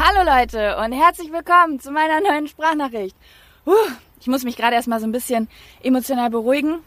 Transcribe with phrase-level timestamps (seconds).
[0.00, 3.16] Hallo Leute und herzlich willkommen zu meiner neuen Sprachnachricht.
[3.64, 3.72] Puh,
[4.20, 5.48] ich muss mich gerade erstmal so ein bisschen
[5.82, 6.78] emotional beruhigen.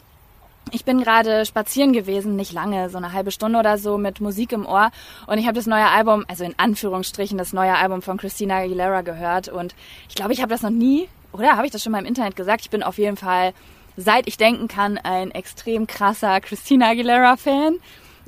[0.70, 4.52] Ich bin gerade spazieren gewesen, nicht lange, so eine halbe Stunde oder so mit Musik
[4.52, 4.90] im Ohr
[5.26, 9.02] und ich habe das neue Album, also in Anführungsstrichen das neue Album von Christina Aguilera
[9.02, 9.74] gehört und
[10.08, 12.34] ich glaube, ich habe das noch nie, oder habe ich das schon mal im Internet
[12.34, 12.62] gesagt?
[12.62, 13.52] Ich bin auf jeden Fall,
[13.94, 17.76] seit ich denken kann, ein extrem krasser Christina Aguilera Fan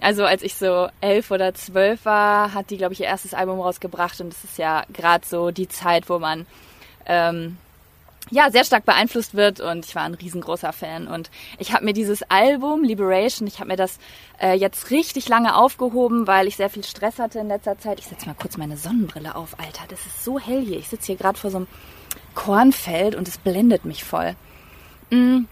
[0.00, 3.60] also als ich so elf oder zwölf war, hat die, glaube ich, ihr erstes Album
[3.60, 6.46] rausgebracht und das ist ja gerade so die Zeit, wo man
[7.06, 7.58] ähm,
[8.30, 11.92] ja sehr stark beeinflusst wird und ich war ein riesengroßer Fan und ich habe mir
[11.92, 13.98] dieses Album Liberation, ich habe mir das
[14.40, 17.98] äh, jetzt richtig lange aufgehoben, weil ich sehr viel Stress hatte in letzter Zeit.
[17.98, 20.78] Ich setze mal kurz meine Sonnenbrille auf, Alter, das ist so hell hier.
[20.78, 21.66] Ich sitze hier gerade vor so einem
[22.34, 24.34] Kornfeld und es blendet mich voll.
[25.10, 25.44] Mm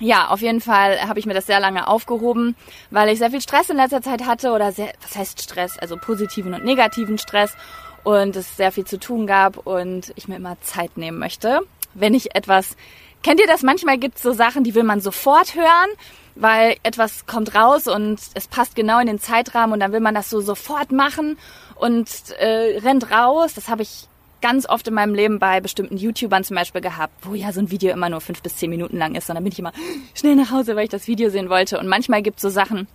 [0.00, 2.56] ja, auf jeden Fall habe ich mir das sehr lange aufgehoben,
[2.90, 5.96] weil ich sehr viel Stress in letzter Zeit hatte oder sehr, was heißt Stress, also
[5.96, 7.54] positiven und negativen Stress
[8.02, 11.60] und es sehr viel zu tun gab und ich mir immer Zeit nehmen möchte,
[11.94, 12.76] wenn ich etwas,
[13.22, 13.62] kennt ihr das?
[13.62, 15.90] Manchmal gibt es so Sachen, die will man sofort hören,
[16.34, 20.14] weil etwas kommt raus und es passt genau in den Zeitrahmen und dann will man
[20.14, 21.38] das so sofort machen
[21.76, 23.54] und äh, rennt raus.
[23.54, 24.08] Das habe ich
[24.44, 27.70] ganz oft in meinem Leben bei bestimmten YouTubern zum Beispiel gehabt, wo ja so ein
[27.70, 29.30] Video immer nur fünf bis zehn Minuten lang ist.
[29.30, 29.72] Und dann bin ich immer
[30.12, 31.78] schnell nach Hause, weil ich das Video sehen wollte.
[31.78, 32.86] Und manchmal gibt es so Sachen,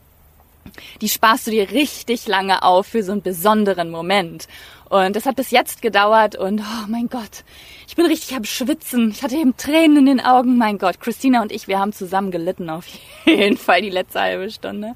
[1.01, 4.47] die sparst du dir richtig lange auf für so einen besonderen Moment.
[4.89, 7.43] Und das hat bis jetzt gedauert und oh mein Gott,
[7.87, 9.09] ich bin richtig am Schwitzen.
[9.09, 10.55] Ich hatte eben Tränen in den Augen.
[10.55, 12.85] Mein Gott, Christina und ich, wir haben zusammen gelitten auf
[13.25, 14.93] jeden Fall die letzte halbe Stunde.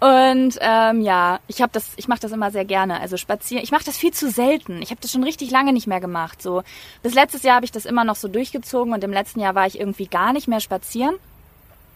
[0.00, 3.00] Und ähm, ja, ich habe das, ich mache das immer sehr gerne.
[3.00, 3.62] Also spazieren.
[3.62, 4.80] Ich mache das viel zu selten.
[4.82, 6.40] Ich habe das schon richtig lange nicht mehr gemacht.
[6.40, 6.62] So
[7.02, 9.66] bis letztes Jahr habe ich das immer noch so durchgezogen und im letzten Jahr war
[9.66, 11.14] ich irgendwie gar nicht mehr spazieren.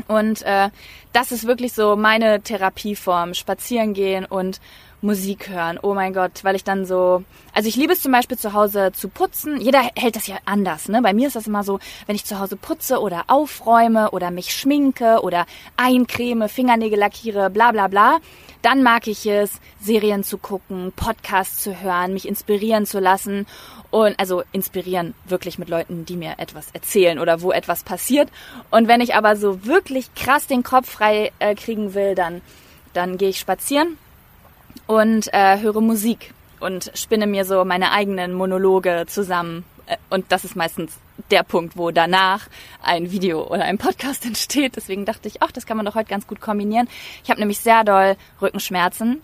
[0.09, 0.71] Und äh,
[1.13, 4.61] das ist wirklich so meine Therapieform: Spazieren gehen und
[5.05, 5.79] Musik hören.
[5.83, 8.91] Oh mein Gott, weil ich dann so, also ich liebe es zum Beispiel zu Hause
[8.93, 9.61] zu putzen.
[9.61, 11.03] Jeder hält das ja anders, ne?
[11.03, 14.55] Bei mir ist das immer so, wenn ich zu Hause putze oder aufräume oder mich
[14.55, 15.45] schminke oder
[15.77, 18.19] eincreme, Fingernägel lackiere, bla bla bla,
[18.63, 23.47] dann mag ich es, Serien zu gucken, Podcasts zu hören, mich inspirieren zu lassen
[23.91, 28.31] und also inspirieren wirklich mit Leuten, die mir etwas erzählen oder wo etwas passiert.
[28.71, 32.41] Und wenn ich aber so wirklich krass den Kopf frei äh, kriegen will, dann
[32.95, 33.99] dann gehe ich spazieren
[34.87, 39.65] und äh, höre Musik und spinne mir so meine eigenen Monologe zusammen.
[39.87, 40.99] Äh, und das ist meistens
[41.31, 42.49] der Punkt, wo danach
[42.83, 44.77] ein Video oder ein Podcast entsteht.
[44.77, 46.89] Deswegen dachte ich, ach, das kann man doch heute ganz gut kombinieren.
[47.23, 49.21] Ich habe nämlich sehr doll Rückenschmerzen.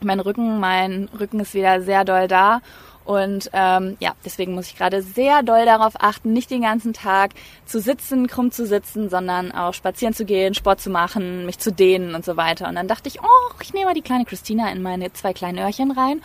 [0.00, 2.60] Mein Rücken, mein Rücken ist wieder sehr doll da
[3.04, 7.32] und ähm, ja, deswegen muss ich gerade sehr doll darauf achten, nicht den ganzen Tag
[7.66, 11.70] zu sitzen, krumm zu sitzen, sondern auch spazieren zu gehen, Sport zu machen, mich zu
[11.70, 12.66] dehnen und so weiter.
[12.66, 15.58] Und dann dachte ich, oh, ich nehme mal die kleine Christina in meine zwei kleinen
[15.58, 16.22] Öhrchen rein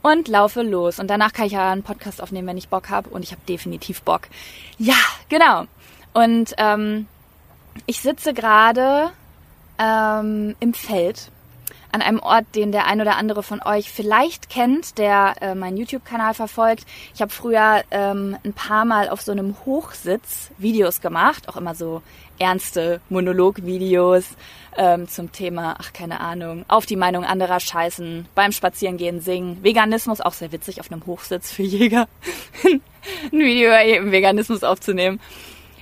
[0.00, 0.98] und laufe los.
[0.98, 3.10] Und danach kann ich ja einen Podcast aufnehmen, wenn ich Bock habe.
[3.10, 4.22] Und ich habe definitiv Bock.
[4.78, 4.94] Ja,
[5.28, 5.64] genau.
[6.14, 7.06] Und ähm,
[7.84, 9.10] ich sitze gerade
[9.78, 11.30] ähm, im Feld
[11.96, 15.78] an einem Ort, den der ein oder andere von euch vielleicht kennt, der äh, meinen
[15.78, 16.84] YouTube-Kanal verfolgt.
[17.14, 21.74] Ich habe früher ähm, ein paar Mal auf so einem Hochsitz Videos gemacht, auch immer
[21.74, 22.02] so
[22.38, 24.26] ernste Monolog-Videos
[24.76, 30.20] ähm, zum Thema, ach keine Ahnung, auf die Meinung anderer scheißen, beim Spazierengehen singen, Veganismus,
[30.20, 32.08] auch sehr witzig auf einem Hochsitz für Jäger,
[32.64, 32.82] ein
[33.32, 35.18] Video über Veganismus aufzunehmen.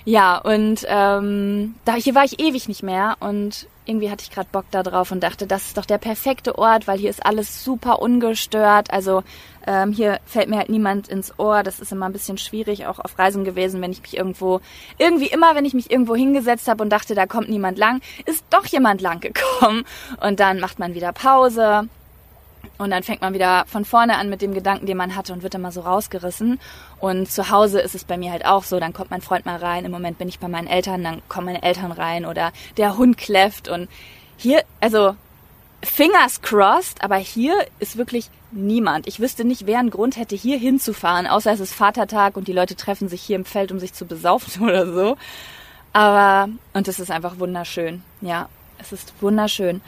[0.04, 4.49] Ja, und ähm, da hier war ich ewig nicht mehr und irgendwie hatte ich gerade
[4.50, 7.65] Bock da drauf und dachte, das ist doch der perfekte Ort, weil hier ist alles
[7.65, 8.91] super ungestört.
[8.91, 9.22] Also
[9.67, 11.62] ähm, hier fällt mir halt niemand ins Ohr.
[11.62, 14.61] Das ist immer ein bisschen schwierig, auch auf Reisen gewesen, wenn ich mich irgendwo,
[14.99, 18.45] irgendwie immer, wenn ich mich irgendwo hingesetzt habe und dachte, da kommt niemand lang, ist
[18.50, 19.84] doch jemand lang gekommen.
[20.21, 21.89] Und dann macht man wieder Pause
[22.76, 25.42] und dann fängt man wieder von vorne an mit dem Gedanken, den man hatte und
[25.42, 26.58] wird immer so rausgerissen.
[26.98, 29.56] Und zu Hause ist es bei mir halt auch so, dann kommt mein Freund mal
[29.56, 29.84] rein.
[29.84, 33.16] Im Moment bin ich bei meinen Eltern, dann kommen meine Eltern rein oder der Hund
[33.16, 33.68] kläfft.
[33.68, 33.88] Und
[34.36, 35.14] hier, also
[35.84, 39.06] fingers crossed, aber hier ist wirklich niemand.
[39.06, 42.53] Ich wüsste nicht, wer einen Grund hätte, hier hinzufahren, außer es ist Vatertag und die
[42.53, 45.16] Leute treffen sich hier im Feld, um sich zu besaufen oder so.
[45.92, 48.03] Aber, und es ist einfach wunderschön.
[48.20, 48.48] Ja,
[48.78, 49.80] es ist wunderschön.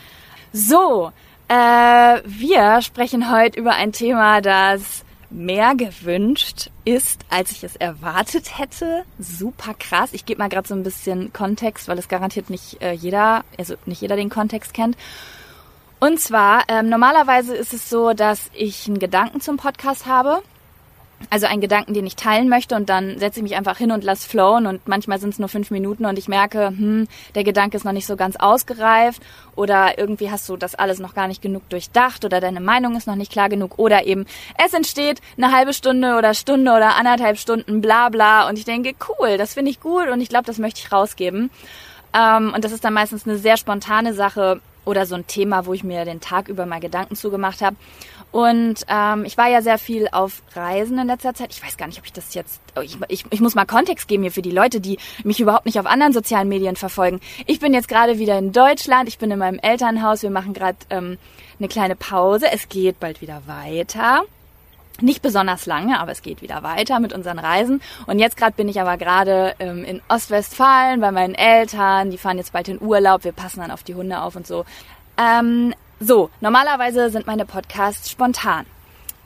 [0.52, 1.12] So,
[1.48, 8.58] äh, wir sprechen heute über ein Thema, das mehr gewünscht ist, als ich es erwartet
[8.58, 9.04] hätte.
[9.18, 10.12] Super krass.
[10.12, 13.74] Ich gebe mal gerade so ein bisschen Kontext, weil es garantiert nicht äh, jeder, also
[13.86, 14.96] nicht jeder den Kontext kennt.
[15.98, 20.42] Und zwar, ähm, normalerweise ist es so, dass ich einen Gedanken zum Podcast habe
[21.30, 24.04] also einen Gedanken, den ich teilen möchte und dann setze ich mich einfach hin und
[24.04, 27.76] lass flowen und manchmal sind es nur fünf Minuten und ich merke, hm, der Gedanke
[27.76, 29.22] ist noch nicht so ganz ausgereift
[29.54, 33.06] oder irgendwie hast du das alles noch gar nicht genug durchdacht oder deine Meinung ist
[33.06, 34.26] noch nicht klar genug oder eben
[34.62, 38.94] es entsteht eine halbe Stunde oder Stunde oder anderthalb Stunden bla bla und ich denke,
[39.08, 41.50] cool, das finde ich gut und ich glaube, das möchte ich rausgeben.
[42.14, 45.74] Ähm, und das ist dann meistens eine sehr spontane Sache oder so ein Thema, wo
[45.74, 47.76] ich mir den Tag über mal Gedanken zugemacht habe.
[48.32, 51.52] Und ähm, ich war ja sehr viel auf Reisen in letzter Zeit.
[51.52, 52.60] Ich weiß gar nicht, ob ich das jetzt.
[52.76, 55.64] Oh, ich, ich, ich muss mal Kontext geben hier für die Leute, die mich überhaupt
[55.64, 57.20] nicht auf anderen sozialen Medien verfolgen.
[57.46, 59.08] Ich bin jetzt gerade wieder in Deutschland.
[59.08, 60.22] Ich bin in meinem Elternhaus.
[60.22, 61.18] Wir machen gerade ähm,
[61.58, 62.46] eine kleine Pause.
[62.52, 64.24] Es geht bald wieder weiter.
[65.00, 67.82] Nicht besonders lange, aber es geht wieder weiter mit unseren Reisen.
[68.06, 72.10] Und jetzt gerade bin ich aber gerade ähm, in Ostwestfalen bei meinen Eltern.
[72.10, 73.24] Die fahren jetzt bald in Urlaub.
[73.24, 74.64] Wir passen dann auf die Hunde auf und so.
[75.18, 78.66] Ähm, so, normalerweise sind meine Podcasts spontan.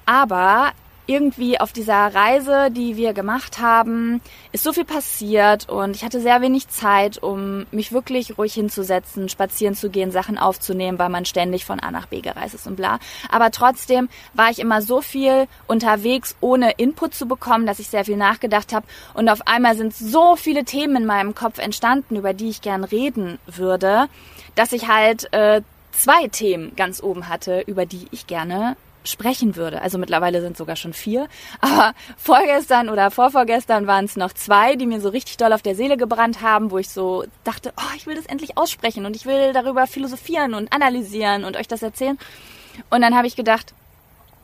[0.06, 0.72] Aber
[1.10, 4.20] irgendwie auf dieser Reise, die wir gemacht haben,
[4.52, 9.28] ist so viel passiert und ich hatte sehr wenig Zeit, um mich wirklich ruhig hinzusetzen,
[9.28, 12.76] spazieren zu gehen, Sachen aufzunehmen, weil man ständig von A nach B gereist ist und
[12.76, 13.00] bla.
[13.28, 18.04] Aber trotzdem war ich immer so viel unterwegs, ohne Input zu bekommen, dass ich sehr
[18.04, 22.34] viel nachgedacht habe und auf einmal sind so viele Themen in meinem Kopf entstanden, über
[22.34, 24.06] die ich gern reden würde,
[24.54, 29.80] dass ich halt äh, zwei Themen ganz oben hatte, über die ich gerne sprechen würde.
[29.82, 31.28] Also mittlerweile sind sogar schon vier.
[31.60, 35.74] Aber vorgestern oder vorvorgestern waren es noch zwei, die mir so richtig doll auf der
[35.74, 39.26] Seele gebrannt haben, wo ich so dachte, oh, ich will das endlich aussprechen und ich
[39.26, 42.18] will darüber philosophieren und analysieren und euch das erzählen.
[42.90, 43.74] Und dann habe ich gedacht,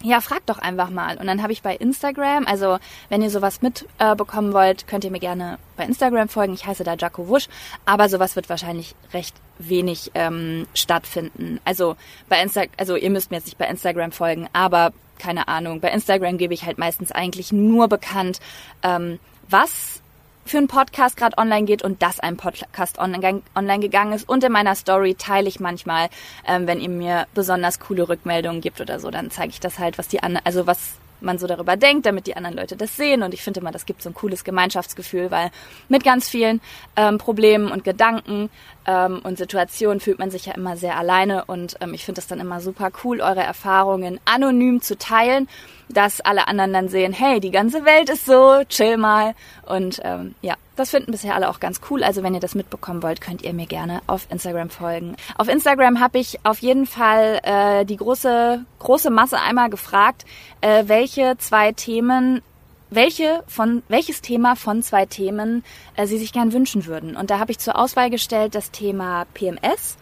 [0.03, 1.17] ja, fragt doch einfach mal.
[1.17, 2.79] Und dann habe ich bei Instagram, also
[3.09, 6.55] wenn ihr sowas mitbekommen äh, wollt, könnt ihr mir gerne bei Instagram folgen.
[6.55, 7.49] Ich heiße da Jaco Wusch,
[7.85, 11.61] aber sowas wird wahrscheinlich recht wenig ähm, stattfinden.
[11.65, 11.97] Also
[12.29, 15.91] bei Insta also ihr müsst mir jetzt nicht bei Instagram folgen, aber keine Ahnung, bei
[15.91, 18.39] Instagram gebe ich halt meistens eigentlich nur bekannt,
[18.83, 20.03] ähm, was
[20.47, 23.43] für einen Podcast gerade online geht und dass ein Podcast online,
[23.81, 24.29] gegangen ist.
[24.29, 26.09] Und in meiner Story teile ich manchmal,
[26.47, 29.99] ähm, wenn ihr mir besonders coole Rückmeldungen gibt oder so, dann zeige ich das halt,
[29.99, 33.23] was die anderen, also was man so darüber denkt, damit die anderen Leute das sehen.
[33.23, 35.51] Und ich finde immer, das gibt so ein cooles Gemeinschaftsgefühl, weil
[35.89, 36.61] mit ganz vielen
[36.97, 38.51] ähm, Problemen und Gedanken
[38.87, 41.45] ähm, und Situationen fühlt man sich ja immer sehr alleine.
[41.47, 45.49] Und ähm, ich finde es dann immer super cool, eure Erfahrungen anonym zu teilen,
[45.89, 49.35] dass alle anderen dann sehen, hey, die ganze Welt ist so, chill mal.
[49.67, 52.05] Und ähm, ja, das finden bisher alle auch ganz cool.
[52.05, 55.17] Also wenn ihr das mitbekommen wollt, könnt ihr mir gerne auf Instagram folgen.
[55.37, 60.25] Auf Instagram habe ich auf jeden Fall äh, die große, große Masse einmal gefragt,
[60.61, 62.43] äh, welche zwei Themen
[62.89, 65.65] welche von welches Thema von zwei Themen
[65.97, 67.17] äh, Sie sich gern wünschen würden.
[67.17, 69.97] Und da habe ich zur Auswahl gestellt das Thema PMS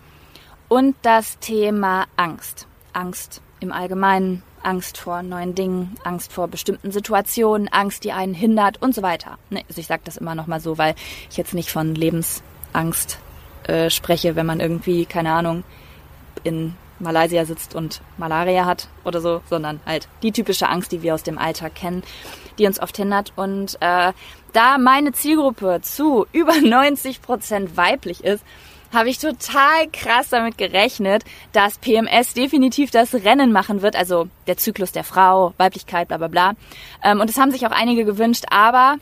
[0.69, 2.67] und das Thema Angst.
[2.93, 8.81] Angst im Allgemeinen, Angst vor neuen Dingen, Angst vor bestimmten Situationen, Angst, die einen hindert
[8.81, 9.39] und so weiter.
[9.51, 10.95] Ne, also ich sage das immer nochmal so, weil
[11.31, 13.19] ich jetzt nicht von Lebensangst
[13.65, 15.65] äh, spreche, wenn man irgendwie, keine Ahnung,
[16.45, 21.15] in Malaysia sitzt und Malaria hat oder so, sondern halt die typische Angst, die wir
[21.15, 22.03] aus dem Alltag kennen,
[22.59, 23.33] die uns oft hindert.
[23.37, 24.13] Und äh,
[24.53, 28.45] da meine Zielgruppe zu über 90 Prozent weiblich ist,
[28.93, 34.57] habe ich total krass damit gerechnet, dass PMS definitiv das Rennen machen wird, also der
[34.57, 36.53] Zyklus der Frau, Weiblichkeit, bla bla bla.
[37.03, 38.97] Ähm, und das haben sich auch einige gewünscht, aber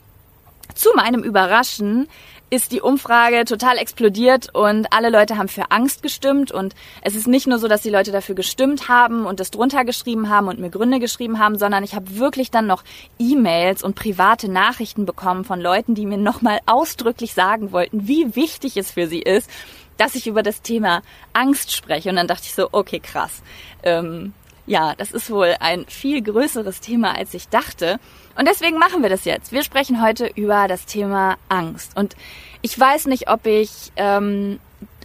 [0.75, 2.07] zu meinem Überraschen
[2.53, 7.27] ist die Umfrage total explodiert und alle Leute haben für Angst gestimmt und es ist
[7.27, 10.59] nicht nur so, dass die Leute dafür gestimmt haben und das drunter geschrieben haben und
[10.59, 12.83] mir Gründe geschrieben haben, sondern ich habe wirklich dann noch
[13.17, 18.77] E-Mails und private Nachrichten bekommen von Leuten, die mir nochmal ausdrücklich sagen wollten, wie wichtig
[18.77, 19.49] es für sie ist,
[19.97, 21.01] dass ich über das Thema
[21.33, 22.11] Angst spreche.
[22.11, 23.41] Und dann dachte ich so, okay, krass.
[23.81, 24.33] Ähm,
[24.65, 27.99] ja, das ist wohl ein viel größeres Thema, als ich dachte.
[28.37, 29.51] Und deswegen machen wir das jetzt.
[29.51, 31.97] Wir sprechen heute über das Thema Angst.
[31.97, 32.15] Und
[32.61, 34.59] ich weiß nicht, ob ich ähm,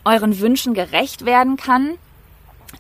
[0.05, 1.99] euren Wünschen gerecht werden kann.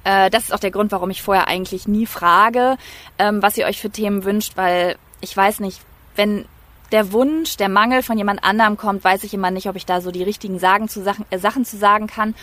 [0.04, 2.76] Äh, das ist auch der Grund, warum ich vorher eigentlich nie frage,
[3.18, 5.80] ähm, was ihr euch für Themen wünscht, weil ich weiß nicht,
[6.14, 6.44] wenn
[6.92, 10.00] der Wunsch, der Mangel von jemand anderem kommt, weiß ich immer nicht, ob ich da
[10.00, 12.34] so die richtigen Sagen zu Sachen, äh, Sachen zu sagen kann.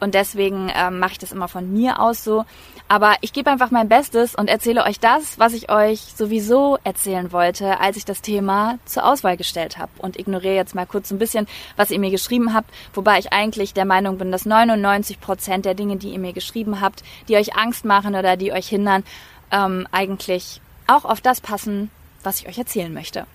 [0.00, 2.44] Und deswegen ähm, mache ich das immer von mir aus so.
[2.88, 7.32] Aber ich gebe einfach mein Bestes und erzähle euch das, was ich euch sowieso erzählen
[7.32, 9.90] wollte, als ich das Thema zur Auswahl gestellt habe.
[9.98, 13.74] Und ignoriere jetzt mal kurz ein bisschen, was ihr mir geschrieben habt, wobei ich eigentlich
[13.74, 17.56] der Meinung bin, dass 99 Prozent der Dinge, die ihr mir geschrieben habt, die euch
[17.56, 19.02] Angst machen oder die euch hindern,
[19.50, 21.90] ähm, eigentlich auch auf das passen,
[22.22, 23.26] was ich euch erzählen möchte.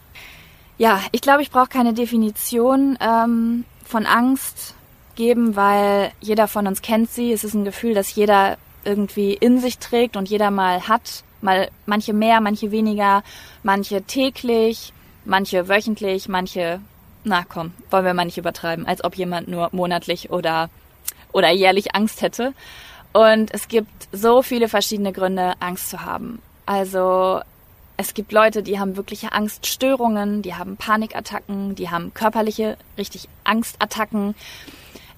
[0.78, 4.76] Ja, ich glaube, ich brauche keine Definition ähm, von Angst
[5.22, 7.32] geben, weil jeder von uns kennt sie.
[7.32, 11.70] Es ist ein Gefühl, das jeder irgendwie in sich trägt und jeder mal hat Mal
[11.88, 13.24] manche mehr, manche weniger,
[13.64, 14.94] manche täglich,
[15.26, 16.80] manche wöchentlich, manche,
[17.24, 20.70] na komm, wollen wir mal nicht übertreiben, als ob jemand nur monatlich oder,
[21.32, 22.54] oder jährlich Angst hätte.
[23.12, 26.42] Und es gibt so viele verschiedene Gründe, Angst zu haben.
[26.68, 27.42] Also
[27.98, 34.36] es gibt Leute, die haben wirkliche Angststörungen, die haben Panikattacken, die haben körperliche, richtig Angstattacken.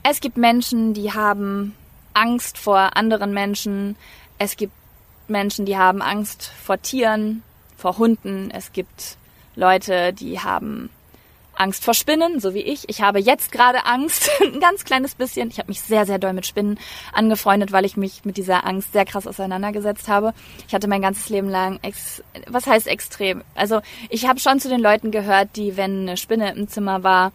[0.03, 1.75] Es gibt Menschen, die haben
[2.13, 3.95] Angst vor anderen Menschen.
[4.37, 4.73] Es gibt
[5.29, 7.41] Menschen, die haben Angst vor Tieren,
[7.77, 8.51] vor Hunden.
[8.51, 9.17] Es gibt
[9.55, 10.89] Leute, die haben
[11.55, 12.89] Angst vor Spinnen, so wie ich.
[12.89, 15.49] Ich habe jetzt gerade Angst, ein ganz kleines bisschen.
[15.49, 16.79] Ich habe mich sehr, sehr doll mit Spinnen
[17.11, 20.33] angefreundet, weil ich mich mit dieser Angst sehr krass auseinandergesetzt habe.
[20.67, 23.43] Ich hatte mein ganzes Leben lang, ex was heißt extrem?
[23.55, 27.31] Also ich habe schon zu den Leuten gehört, die, wenn eine Spinne im Zimmer war,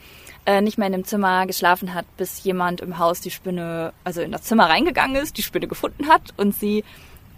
[0.46, 4.22] äh, nicht mehr in dem Zimmer geschlafen hat, bis jemand im Haus die Spinne, also
[4.22, 6.84] in das Zimmer reingegangen ist, die Spinne gefunden hat und sie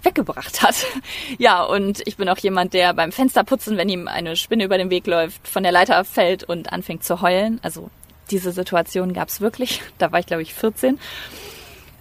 [0.03, 0.87] weggebracht hat.
[1.39, 4.91] Ja, und ich bin auch jemand, der beim Fensterputzen, wenn ihm eine Spinne über den
[4.91, 7.61] Weg läuft, von der Leiter fällt und anfängt zu heulen.
[7.63, 7.91] Also
[8.31, 9.83] diese Situation gab es wirklich.
[9.99, 10.99] Da war ich, glaube ich, 14.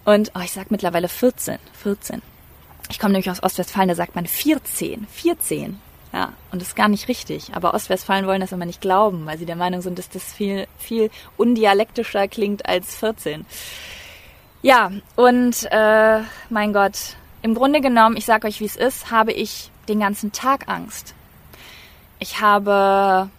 [0.04, 1.58] Und oh, ich sag mittlerweile 14.
[1.82, 2.22] 14.
[2.90, 5.06] Ich komme nämlich aus Ostwestfalen, da sagt man 14.
[5.10, 5.78] 14.
[6.12, 7.54] Ja, und das ist gar nicht richtig.
[7.54, 10.66] Aber Ostwestfalen wollen das immer nicht glauben, weil sie der Meinung sind, dass das viel,
[10.78, 13.46] viel undialektischer klingt als 14.
[14.62, 19.32] Ja, und äh, mein Gott, im Grunde genommen, ich sage euch, wie es ist, habe
[19.32, 21.14] ich den ganzen Tag Angst.
[22.18, 23.30] Ich habe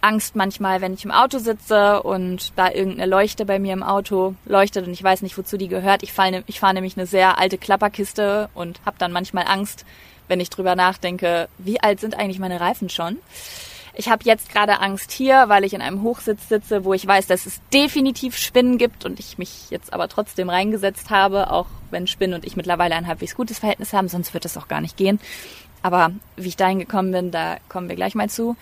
[0.00, 4.34] Angst manchmal, wenn ich im Auto sitze und da irgendeine Leuchte bei mir im Auto
[4.44, 6.02] leuchtet und ich weiß nicht, wozu die gehört.
[6.02, 9.86] Ich fahre ich fahr nämlich eine sehr alte Klapperkiste und habe dann manchmal Angst,
[10.28, 13.18] wenn ich drüber nachdenke, wie alt sind eigentlich meine Reifen schon.
[13.96, 17.28] Ich habe jetzt gerade Angst hier, weil ich in einem Hochsitz sitze, wo ich weiß,
[17.28, 22.08] dass es definitiv Spinnen gibt und ich mich jetzt aber trotzdem reingesetzt habe, auch wenn
[22.08, 24.96] Spinnen und ich mittlerweile ein halbwegs gutes Verhältnis haben, sonst wird es auch gar nicht
[24.96, 25.20] gehen.
[25.82, 28.56] Aber wie ich dahin gekommen bin, da kommen wir gleich mal zu.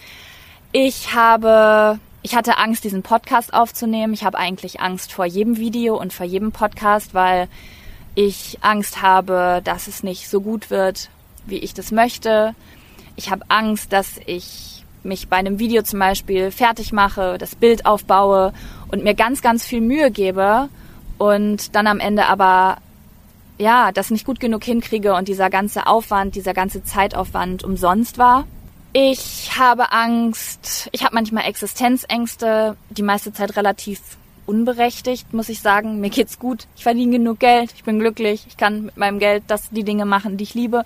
[0.70, 4.12] Ich habe, ich hatte Angst, diesen Podcast aufzunehmen.
[4.12, 7.48] Ich habe eigentlich Angst vor jedem Video und vor jedem Podcast, weil
[8.14, 11.08] ich Angst habe, dass es nicht so gut wird,
[11.46, 12.54] wie ich das möchte.
[13.16, 17.86] Ich habe Angst, dass ich mich bei einem Video zum Beispiel fertig mache, das Bild
[17.86, 18.52] aufbaue
[18.88, 20.68] und mir ganz, ganz viel Mühe gebe
[21.18, 22.78] und dann am Ende aber
[23.58, 28.44] ja, das nicht gut genug hinkriege und dieser ganze Aufwand, dieser ganze Zeitaufwand umsonst war.
[28.92, 34.00] Ich habe Angst, ich habe manchmal Existenzängste, die meiste Zeit relativ
[34.44, 36.00] unberechtigt, muss ich sagen.
[36.00, 39.44] Mir geht's gut, ich verdiene genug Geld, ich bin glücklich, ich kann mit meinem Geld
[39.46, 40.84] das die Dinge machen, die ich liebe.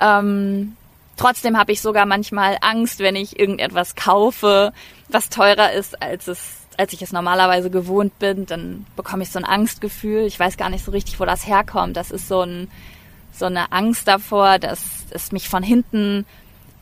[0.00, 0.76] Ähm,
[1.16, 4.72] Trotzdem habe ich sogar manchmal Angst, wenn ich irgendetwas kaufe,
[5.08, 9.38] was teurer ist, als es als ich es normalerweise gewohnt bin, dann bekomme ich so
[9.38, 10.22] ein Angstgefühl.
[10.26, 11.96] Ich weiß gar nicht so richtig, wo das herkommt.
[11.96, 12.68] Das ist so, ein,
[13.32, 14.80] so eine Angst davor, dass
[15.10, 16.26] es mich von hinten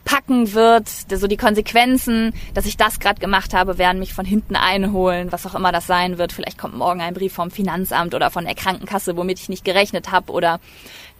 [0.05, 4.55] packen wird, so die Konsequenzen, dass ich das gerade gemacht habe, werden mich von hinten
[4.55, 6.33] einholen, was auch immer das sein wird.
[6.33, 10.11] Vielleicht kommt morgen ein Brief vom Finanzamt oder von der Krankenkasse, womit ich nicht gerechnet
[10.11, 10.59] habe oder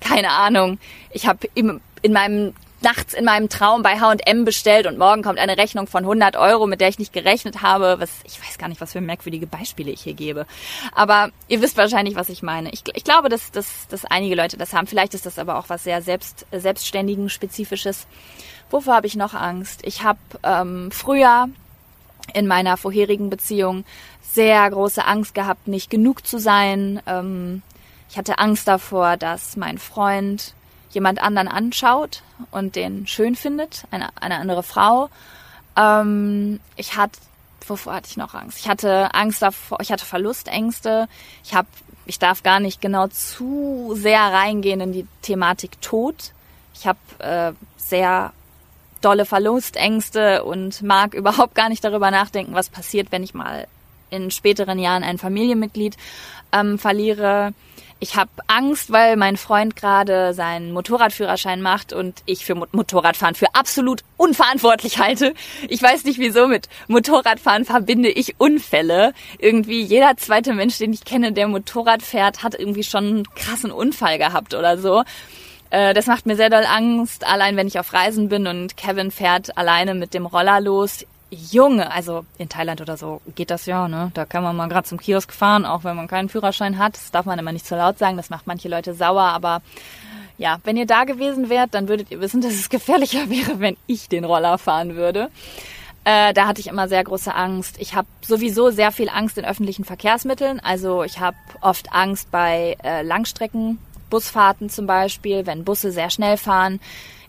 [0.02, 0.80] keine Ahnung.
[1.12, 1.80] Ich habe in
[2.12, 6.36] meinem nachts in meinem Traum bei H&M bestellt und morgen kommt eine Rechnung von 100
[6.36, 7.96] Euro, mit der ich nicht gerechnet habe.
[8.00, 10.46] Was, ich weiß gar nicht, was für merkwürdige Beispiele ich hier gebe.
[10.94, 12.72] Aber ihr wisst wahrscheinlich, was ich meine.
[12.72, 14.88] Ich, ich glaube, dass, dass, dass einige Leute das haben.
[14.88, 18.06] Vielleicht ist das aber auch was sehr selbst, selbstständigen, spezifisches.
[18.70, 19.82] Wovor habe ich noch Angst?
[19.84, 21.48] Ich habe ähm, früher
[22.34, 23.86] in meiner vorherigen Beziehung
[24.22, 27.02] sehr große Angst gehabt, nicht genug zu sein.
[27.06, 27.62] Ähm,
[28.10, 30.54] ich hatte Angst davor, dass mein Freund
[30.94, 35.10] jemand anderen anschaut und den schön findet, eine, eine andere Frau.
[35.76, 37.20] Ähm, ich hatte,
[37.68, 38.60] wovor hatte ich noch Angst?
[38.60, 41.08] Ich hatte Angst davor, ich hatte Verlustängste.
[41.44, 41.68] Ich habe,
[42.06, 46.34] ich darf gar nicht genau zu sehr reingehen in die Thematik Tod.
[46.74, 48.34] Ich habe äh, sehr
[49.02, 53.68] dolle Verlustängste und mag überhaupt gar nicht darüber nachdenken, was passiert, wenn ich mal
[54.10, 55.98] in späteren Jahren ein Familienmitglied
[56.52, 57.54] ähm, verliere.
[58.00, 63.54] Ich habe Angst, weil mein Freund gerade seinen Motorradführerschein macht und ich für Motorradfahren für
[63.56, 65.34] absolut unverantwortlich halte.
[65.70, 69.14] Ich weiß nicht wieso mit Motorradfahren verbinde ich Unfälle.
[69.40, 73.72] Irgendwie jeder zweite Mensch, den ich kenne, der Motorrad fährt, hat irgendwie schon einen krassen
[73.72, 75.04] Unfall gehabt oder so.
[75.70, 79.10] Äh, das macht mir sehr doll Angst, allein wenn ich auf Reisen bin und Kevin
[79.10, 81.06] fährt alleine mit dem Roller los.
[81.34, 84.12] Junge, also in Thailand oder so geht das ja, ne?
[84.14, 86.96] Da kann man mal gerade zum Kiosk fahren, auch wenn man keinen Führerschein hat.
[86.96, 89.62] Das darf man immer nicht zu laut sagen, das macht manche Leute sauer, aber
[90.38, 93.78] ja, wenn ihr da gewesen wärt, dann würdet ihr wissen, dass es gefährlicher wäre, wenn
[93.88, 95.30] ich den Roller fahren würde.
[96.06, 97.78] Äh, da hatte ich immer sehr große Angst.
[97.80, 100.60] Ich habe sowieso sehr viel Angst in öffentlichen Verkehrsmitteln.
[100.60, 106.38] Also ich habe oft Angst bei äh, Langstrecken Busfahrten zum Beispiel, wenn Busse sehr schnell
[106.38, 106.80] fahren.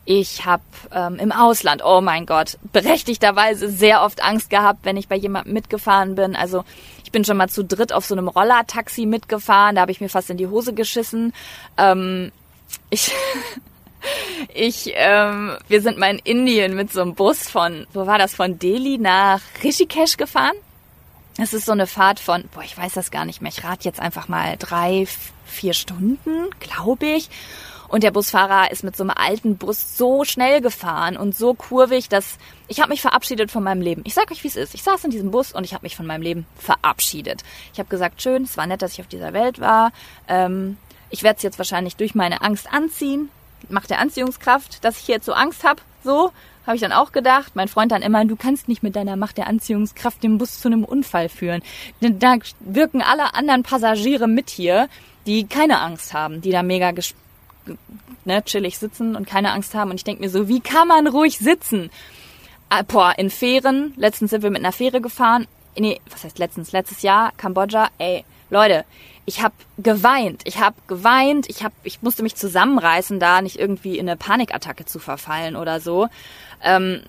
[0.06, 5.08] Ich habe ähm, im Ausland, oh mein Gott, berechtigterweise sehr oft Angst gehabt, wenn ich
[5.08, 6.37] bei jemandem mitgefahren bin.
[6.37, 6.64] Also
[7.04, 10.11] ich bin schon mal zu dritt auf so einem Rollertaxi mitgefahren, da habe ich mir
[10.11, 11.32] fast in die Hose geschissen.
[11.78, 12.32] Ähm,
[12.90, 13.12] ich
[14.54, 18.34] ich, ähm, wir sind mal in Indien mit so einem Bus von, wo war das,
[18.34, 20.54] von Delhi nach Rishikesh gefahren.
[21.38, 23.50] Es ist so eine Fahrt von, boah, ich weiß das gar nicht mehr.
[23.50, 25.06] Ich rate jetzt einfach mal drei,
[25.46, 27.28] vier Stunden, glaube ich.
[27.95, 32.09] Und der Busfahrer ist mit so einem alten Bus so schnell gefahren und so kurvig,
[32.09, 34.03] dass ich habe mich verabschiedet von meinem Leben.
[34.05, 34.75] Ich sag euch, wie es ist.
[34.75, 37.45] Ich saß in diesem Bus und ich habe mich von meinem Leben verabschiedet.
[37.73, 39.93] Ich habe gesagt, schön, es war nett, dass ich auf dieser Welt war.
[40.27, 40.77] Ähm,
[41.09, 43.29] ich werde es jetzt wahrscheinlich durch meine Angst anziehen.
[43.69, 45.81] Macht der Anziehungskraft, dass ich hier jetzt so Angst habe.
[46.03, 46.33] So,
[46.67, 47.55] habe ich dann auch gedacht.
[47.55, 50.67] Mein Freund dann immer, du kannst nicht mit deiner Macht der Anziehungskraft den Bus zu
[50.67, 51.63] einem Unfall führen.
[52.01, 54.89] Da wirken alle anderen Passagiere mit hier,
[55.27, 56.91] die keine Angst haben, die da mega
[58.25, 59.90] ne, chillig sitzen und keine Angst haben.
[59.90, 61.90] Und ich denke mir so, wie kann man ruhig sitzen?
[62.68, 65.47] Ah, boah, in Fähren, letztens sind wir mit einer Fähre gefahren.
[65.76, 66.73] Nee, was heißt letztens?
[66.73, 67.88] Letztes Jahr, Kambodscha.
[67.99, 68.85] Ey, Leute,
[69.26, 70.43] ich habe geweint.
[70.45, 71.49] Ich habe geweint.
[71.49, 75.81] Ich hab, ich musste mich zusammenreißen, da nicht irgendwie in eine Panikattacke zu verfallen oder
[75.81, 76.09] so.
[76.62, 77.02] Ähm,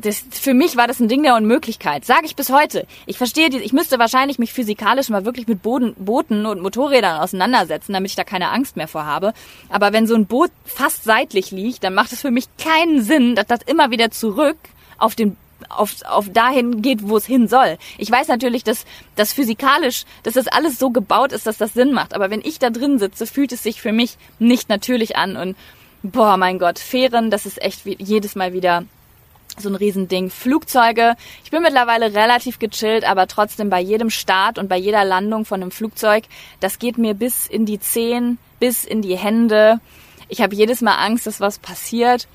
[0.00, 2.04] das, für mich war das ein Ding der Unmöglichkeit.
[2.04, 2.86] Sage ich bis heute.
[3.06, 7.20] Ich verstehe, die, ich müsste wahrscheinlich mich physikalisch mal wirklich mit Boden, Booten und Motorrädern
[7.20, 9.34] auseinandersetzen, damit ich da keine Angst mehr vor habe.
[9.68, 13.34] Aber wenn so ein Boot fast seitlich liegt, dann macht es für mich keinen Sinn,
[13.34, 14.58] dass das immer wieder zurück
[14.98, 15.36] auf den
[15.76, 17.78] auf, auf dahin geht, wo es hin soll.
[17.98, 18.84] Ich weiß natürlich, dass
[19.16, 22.14] das physikalisch, dass das alles so gebaut ist, dass das Sinn macht.
[22.14, 25.36] Aber wenn ich da drin sitze, fühlt es sich für mich nicht natürlich an.
[25.36, 25.56] Und
[26.02, 28.84] boah, mein Gott, Fähren, das ist echt wie, jedes Mal wieder
[29.58, 30.30] so ein Riesending.
[30.30, 31.14] Flugzeuge,
[31.44, 35.60] ich bin mittlerweile relativ gechillt, aber trotzdem bei jedem Start und bei jeder Landung von
[35.60, 36.24] einem Flugzeug,
[36.60, 39.80] das geht mir bis in die Zehen, bis in die Hände.
[40.28, 42.26] Ich habe jedes Mal Angst, dass was passiert.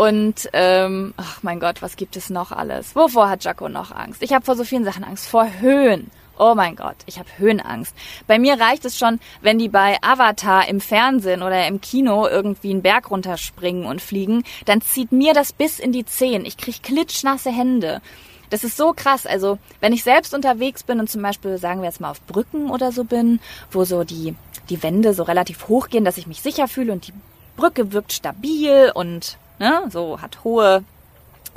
[0.00, 2.96] Und ähm, ach mein Gott, was gibt es noch alles?
[2.96, 4.22] Wovor hat Jaco noch Angst?
[4.22, 5.28] Ich habe vor so vielen Sachen Angst.
[5.28, 6.10] Vor Höhen.
[6.38, 7.94] Oh mein Gott, ich habe Höhenangst.
[8.26, 12.70] Bei mir reicht es schon, wenn die bei Avatar im Fernsehen oder im Kino irgendwie
[12.70, 16.46] einen Berg runterspringen und fliegen, dann zieht mir das bis in die Zehen.
[16.46, 18.00] Ich krieg klitschnasse Hände.
[18.48, 19.26] Das ist so krass.
[19.26, 22.70] Also, wenn ich selbst unterwegs bin und zum Beispiel, sagen wir jetzt mal, auf Brücken
[22.70, 23.38] oder so bin,
[23.70, 24.34] wo so die,
[24.70, 27.12] die Wände so relativ hoch gehen, dass ich mich sicher fühle und die
[27.58, 30.84] Brücke wirkt stabil und ne, so hat hohe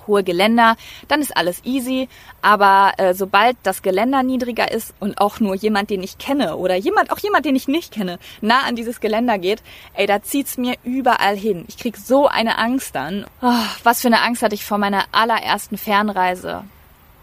[0.07, 0.75] hohe Geländer,
[1.07, 2.09] dann ist alles easy.
[2.41, 6.75] Aber äh, sobald das Geländer niedriger ist und auch nur jemand, den ich kenne oder
[6.75, 9.61] jemand, auch jemand, den ich nicht kenne, nah an dieses Geländer geht,
[9.93, 11.65] ey, da zieht's mir überall hin.
[11.67, 13.25] Ich krieg so eine Angst dann.
[13.41, 13.51] Oh,
[13.83, 16.63] was für eine Angst hatte ich vor meiner allerersten Fernreise.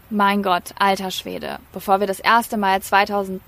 [0.09, 1.59] Mein Gott, alter Schwede.
[1.71, 3.39] Bevor wir das erste Mal 2013,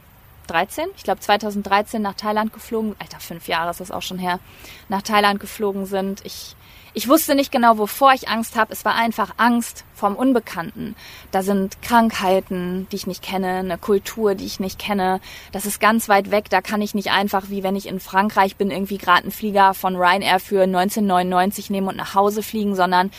[0.95, 4.39] ich glaube 2013 nach Thailand geflogen, alter, fünf Jahre ist das auch schon her,
[4.87, 6.21] nach Thailand geflogen sind.
[6.23, 6.55] Ich
[6.95, 8.71] ich wusste nicht genau, wovor ich Angst habe.
[8.71, 10.95] Es war einfach Angst vom Unbekannten.
[11.31, 15.19] Da sind Krankheiten, die ich nicht kenne, eine Kultur, die ich nicht kenne.
[15.51, 16.49] Das ist ganz weit weg.
[16.49, 19.73] Da kann ich nicht einfach, wie wenn ich in Frankreich bin, irgendwie gerade einen Flieger
[19.73, 23.11] von Ryanair für 1999 nehmen und nach Hause fliegen, sondern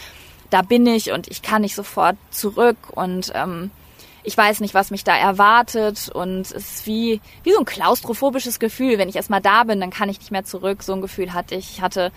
[0.51, 3.73] da bin ich und ich kann nicht sofort zurück und ähm,
[4.23, 8.59] ich weiß nicht, was mich da erwartet und es ist wie, wie so ein klaustrophobisches
[8.59, 8.99] Gefühl.
[8.99, 10.83] Wenn ich erstmal da bin, dann kann ich nicht mehr zurück.
[10.83, 11.73] So ein Gefühl hatte ich.
[11.73, 12.11] Ich hatte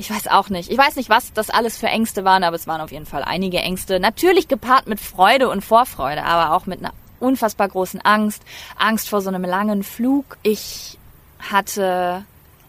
[0.00, 0.70] ich weiß auch nicht.
[0.70, 3.22] Ich weiß nicht, was das alles für Ängste waren, aber es waren auf jeden Fall
[3.22, 4.00] einige Ängste.
[4.00, 8.42] Natürlich gepaart mit Freude und Vorfreude, aber auch mit einer unfassbar großen Angst.
[8.78, 10.38] Angst vor so einem langen Flug.
[10.42, 10.96] Ich
[11.38, 12.24] hatte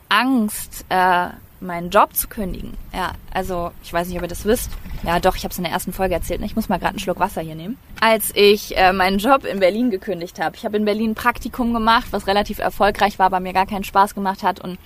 [0.09, 1.27] Angst, äh,
[1.61, 2.75] meinen Job zu kündigen.
[2.93, 4.71] Ja, also ich weiß nicht, ob ihr das wisst.
[5.03, 6.41] Ja, doch, ich habe es in der ersten Folge erzählt.
[6.41, 7.77] Ich muss mal gerade einen Schluck Wasser hier nehmen.
[8.01, 10.57] Als ich äh, meinen Job in Berlin gekündigt habe.
[10.57, 13.85] Ich habe in Berlin ein Praktikum gemacht, was relativ erfolgreich war, aber mir gar keinen
[13.85, 14.77] Spaß gemacht hat und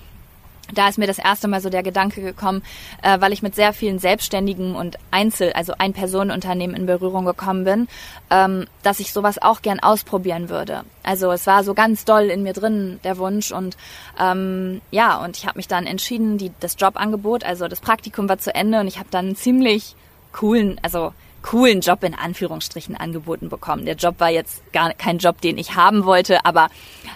[0.72, 2.62] da ist mir das erste Mal so der Gedanke gekommen,
[3.02, 7.88] äh, weil ich mit sehr vielen Selbstständigen und Einzel-, also Ein-Personen-Unternehmen in Berührung gekommen bin,
[8.30, 10.84] ähm, dass ich sowas auch gern ausprobieren würde.
[11.02, 13.52] Also es war so ganz doll in mir drin, der Wunsch.
[13.52, 13.76] Und
[14.20, 18.38] ähm, ja, und ich habe mich dann entschieden, die, das Jobangebot, also das Praktikum war
[18.38, 19.94] zu Ende und ich habe dann einen ziemlich
[20.32, 21.12] coolen, also
[21.46, 23.86] coolen Job in Anführungsstrichen angeboten bekommen.
[23.86, 26.68] Der Job war jetzt gar kein Job, den ich haben wollte, aber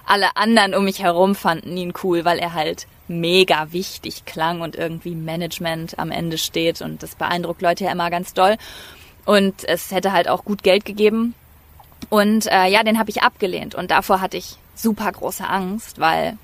[0.07, 4.77] alle anderen um mich herum fanden ihn cool, weil er halt mega wichtig klang und
[4.77, 8.57] irgendwie Management am Ende steht und das beeindruckt Leute ja immer ganz doll.
[9.25, 11.35] Und es hätte halt auch gut Geld gegeben.
[12.09, 16.39] Und äh, ja, den habe ich abgelehnt und davor hatte ich super große Angst, weil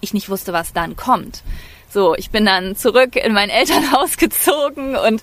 [0.00, 1.42] ich nicht wusste, was dann kommt.
[1.90, 5.22] So, ich bin dann zurück in mein Elternhaus gezogen und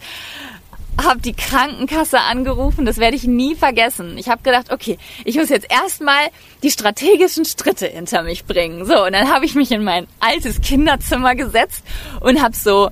[1.02, 4.18] habe die Krankenkasse angerufen, das werde ich nie vergessen.
[4.18, 6.28] Ich habe gedacht, okay, ich muss jetzt erstmal
[6.64, 8.86] die strategischen Schritte hinter mich bringen.
[8.86, 11.84] So, und dann habe ich mich in mein altes Kinderzimmer gesetzt
[12.22, 12.90] und habe so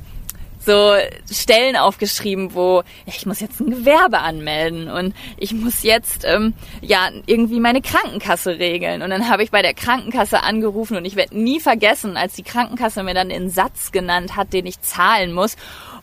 [0.67, 0.95] so
[1.31, 7.09] Stellen aufgeschrieben, wo ich muss jetzt ein Gewerbe anmelden und ich muss jetzt ähm, ja
[7.25, 9.01] irgendwie meine Krankenkasse regeln.
[9.01, 12.43] Und dann habe ich bei der Krankenkasse angerufen und ich werde nie vergessen, als die
[12.43, 15.55] Krankenkasse mir dann den Satz genannt hat, den ich zahlen muss.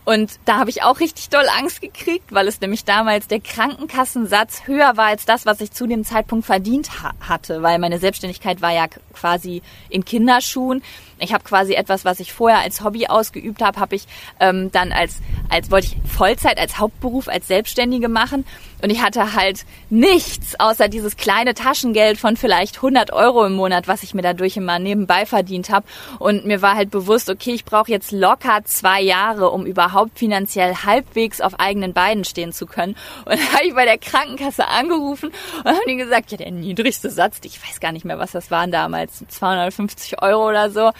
[0.05, 4.67] Und da habe ich auch richtig doll Angst gekriegt, weil es nämlich damals der Krankenkassensatz
[4.67, 8.61] höher war als das, was ich zu dem Zeitpunkt verdient ha hatte, weil meine Selbstständigkeit
[8.61, 10.83] war ja quasi in Kinderschuhen.
[11.19, 14.07] Ich habe quasi etwas, was ich vorher als Hobby ausgeübt habe, habe ich
[14.41, 18.45] ähm, dann als, als wollte ich Vollzeit, als Hauptberuf, als Selbstständige machen.
[18.83, 23.89] Und ich hatte halt nichts außer dieses kleine Taschengeld von vielleicht 100 Euro im Monat,
[23.89, 25.87] was ich mir dadurch immer nebenbei verdient habe.
[26.19, 30.75] Und mir war halt bewusst, okay, ich brauche jetzt locker zwei Jahre, um überhaupt finanziell
[30.85, 32.97] halbwegs auf eigenen Beinen stehen zu können.
[33.25, 37.11] Und dann habe ich bei der Krankenkasse angerufen und haben die gesagt, ja, der niedrigste
[37.11, 40.91] Satz, ich weiß gar nicht mehr, was das waren damals, 250 Euro oder so.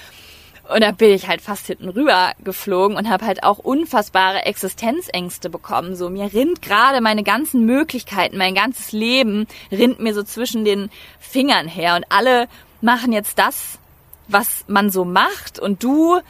[0.73, 5.51] Und da bin ich halt fast hinten rüber geflogen und habe halt auch unfassbare Existenzängste
[5.51, 5.95] bekommen.
[5.95, 10.91] So, mir rinnt gerade meine ganzen Möglichkeiten, mein ganzes Leben rinnt mir so zwischen den
[11.21, 11.97] Fingern her.
[11.97, 12.49] Und alle
[12.81, 13.79] machen jetzt das,
[14.27, 15.59] was man so macht.
[15.59, 16.21] Und du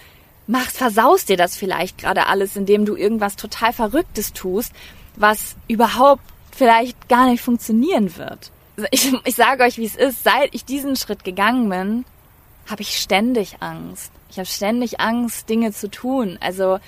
[0.46, 4.72] machst, versaust dir das vielleicht gerade alles, indem du irgendwas total Verrücktes tust,
[5.16, 8.50] was überhaupt vielleicht gar nicht funktionieren wird.
[8.90, 12.04] Ich, ich sage euch, wie es ist, seit ich diesen Schritt gegangen bin,
[12.66, 14.10] habe ich ständig Angst.
[14.30, 16.38] Ich habe ständig Angst, Dinge zu tun.
[16.40, 16.78] Also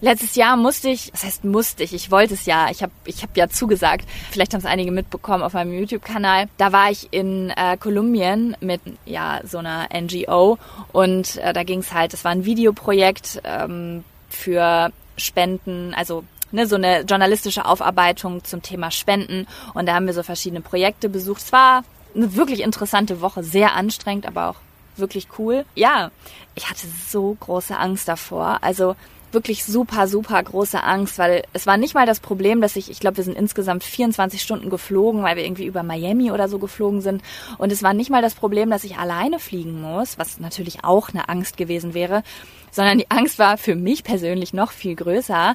[0.00, 3.22] letztes Jahr musste ich, das heißt musste ich, ich wollte es ja, ich habe ich
[3.22, 4.06] hab ja zugesagt.
[4.30, 6.48] Vielleicht haben es einige mitbekommen auf meinem YouTube-Kanal.
[6.56, 10.58] Da war ich in äh, Kolumbien mit ja so einer NGO
[10.92, 16.66] und äh, da ging es halt, das war ein Videoprojekt ähm, für Spenden, also ne,
[16.66, 21.42] so eine journalistische Aufarbeitung zum Thema Spenden und da haben wir so verschiedene Projekte besucht.
[21.42, 21.84] Es war
[22.14, 24.56] eine wirklich interessante Woche, sehr anstrengend, aber auch
[24.96, 25.64] wirklich cool.
[25.74, 26.10] Ja,
[26.54, 28.58] ich hatte so große Angst davor.
[28.62, 28.96] Also
[29.32, 33.00] wirklich super, super große Angst, weil es war nicht mal das Problem, dass ich, ich
[33.00, 37.00] glaube, wir sind insgesamt 24 Stunden geflogen, weil wir irgendwie über Miami oder so geflogen
[37.00, 37.22] sind.
[37.58, 41.10] Und es war nicht mal das Problem, dass ich alleine fliegen muss, was natürlich auch
[41.10, 42.22] eine Angst gewesen wäre,
[42.70, 45.54] sondern die Angst war für mich persönlich noch viel größer,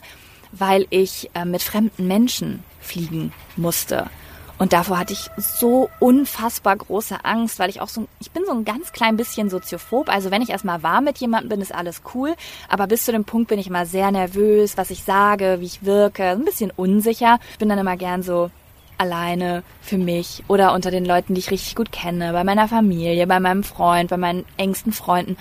[0.51, 4.09] weil ich äh, mit fremden Menschen fliegen musste.
[4.57, 8.53] Und davor hatte ich so unfassbar große Angst, weil ich auch so, ich bin so
[8.53, 10.09] ein ganz klein bisschen soziophob.
[10.09, 12.35] Also wenn ich erstmal warm mit jemandem bin, ist alles cool.
[12.69, 15.83] Aber bis zu dem Punkt bin ich immer sehr nervös, was ich sage, wie ich
[15.83, 17.39] wirke, ein bisschen unsicher.
[17.51, 18.49] Ich bin dann immer gern so
[18.97, 23.27] alleine für mich oder unter den Leuten, die ich richtig gut kenne, bei meiner Familie,
[23.27, 25.37] bei meinem Freund, bei meinen engsten Freunden.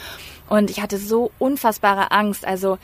[0.49, 2.45] Und ich hatte so unfassbare Angst.
[2.45, 2.79] Also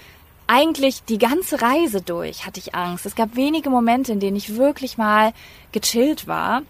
[0.50, 3.06] eigentlich die ganze Reise durch hatte ich Angst.
[3.06, 5.32] Es gab wenige Momente, in denen ich wirklich mal
[5.70, 6.62] gechillt war.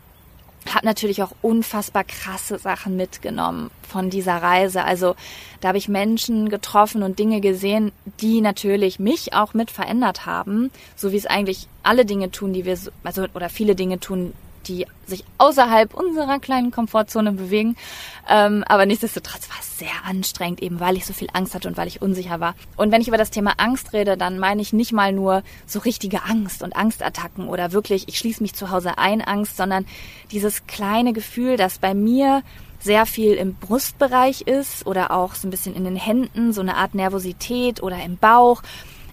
[0.75, 4.85] Hab natürlich auch unfassbar krasse Sachen mitgenommen von dieser Reise.
[4.85, 5.17] Also
[5.63, 10.71] da habe ich Menschen getroffen und Dinge gesehen, die natürlich mich auch mit verändert haben,
[10.95, 14.35] so wie es eigentlich alle Dinge tun, die wir also oder viele Dinge tun,
[14.69, 17.77] die sich außerhalb unserer kleinen Komfortzone bewegen.
[18.29, 21.77] Ähm, aber nichtsdestotrotz war es sehr anstrengend, eben weil ich so viel Angst hatte und
[21.77, 22.55] weil ich unsicher war.
[22.77, 25.81] Und wenn ich über das Thema Angst rede, dann meine ich nicht mal nur so
[25.81, 29.87] richtige Angst und Angstattacken oder wirklich, ich schließe mich zu Hause ein Angst, sondern
[30.31, 32.43] dieses kleine Gefühl, das bei mir
[32.81, 36.77] sehr viel im Brustbereich ist oder auch so ein bisschen in den Händen, so eine
[36.77, 38.63] Art Nervosität oder im Bauch.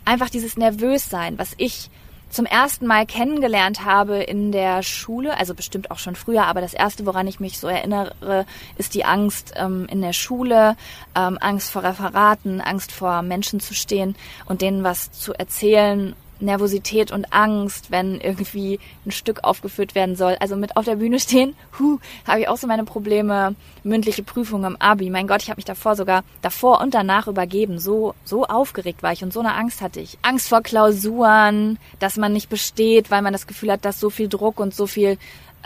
[0.05, 1.89] Einfach dieses Nervössein, was ich
[2.38, 6.76] zum ersten Mal kennengelernt habe in der Schule, also bestimmt auch schon früher, aber das
[6.76, 8.45] erste, woran ich mich so erinnere,
[8.78, 10.76] ist die Angst ähm, in der Schule,
[11.15, 17.12] ähm, Angst vor Referaten, Angst vor Menschen zu stehen und denen was zu erzählen Nervosität
[17.12, 20.38] und Angst, wenn irgendwie ein Stück aufgeführt werden soll.
[20.39, 23.56] Also mit auf der Bühne stehen, hu, habe ich auch so meine Probleme.
[23.84, 25.10] Mündliche Prüfung im Abi.
[25.10, 27.80] Mein Gott, ich habe mich davor sogar davor und danach übergeben.
[27.80, 30.17] So so aufgeregt war ich und so eine Angst hatte ich.
[30.21, 34.28] Angst vor Klausuren, dass man nicht besteht, weil man das Gefühl hat, dass so viel
[34.28, 35.17] Druck und so viel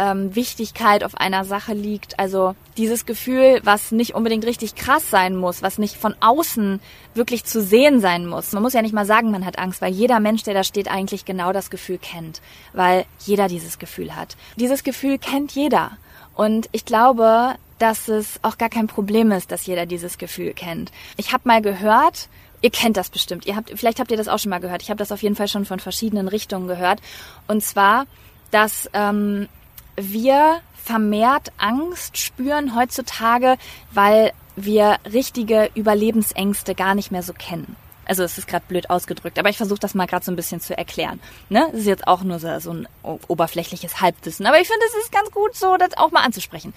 [0.02, 2.20] ähm, Wichtigkeit auf einer Sache liegt.
[2.20, 6.80] Also dieses Gefühl, was nicht unbedingt richtig krass sein muss, was nicht von außen
[7.14, 8.52] wirklich zu sehen sein muss.
[8.52, 10.90] Man muss ja nicht mal sagen, man hat Angst, weil jeder Mensch, der da steht,
[10.90, 12.42] eigentlich genau das Gefühl kennt,
[12.74, 14.36] weil jeder dieses Gefühl hat.
[14.56, 15.92] Dieses Gefühl kennt jeder.
[16.34, 20.92] Und ich glaube, dass es auch gar kein Problem ist, dass jeder dieses Gefühl kennt.
[21.18, 22.28] Ich habe mal gehört,
[22.62, 24.82] ihr kennt das bestimmt, ihr habt, vielleicht habt ihr das auch schon mal gehört.
[24.82, 27.02] Ich habe das auf jeden Fall schon von verschiedenen Richtungen gehört.
[27.48, 28.06] Und zwar,
[28.50, 29.48] dass ähm,
[29.96, 33.58] wir vermehrt Angst spüren heutzutage,
[33.92, 37.76] weil wir richtige Überlebensängste gar nicht mehr so kennen.
[38.06, 40.60] Also es ist gerade blöd ausgedrückt, aber ich versuche das mal gerade so ein bisschen
[40.60, 41.22] zu erklären.
[41.50, 41.68] Ne?
[41.72, 45.12] Das ist jetzt auch nur so, so ein oberflächliches Halbwissen, aber ich finde, es ist
[45.12, 46.74] ganz gut, so das auch mal anzusprechen.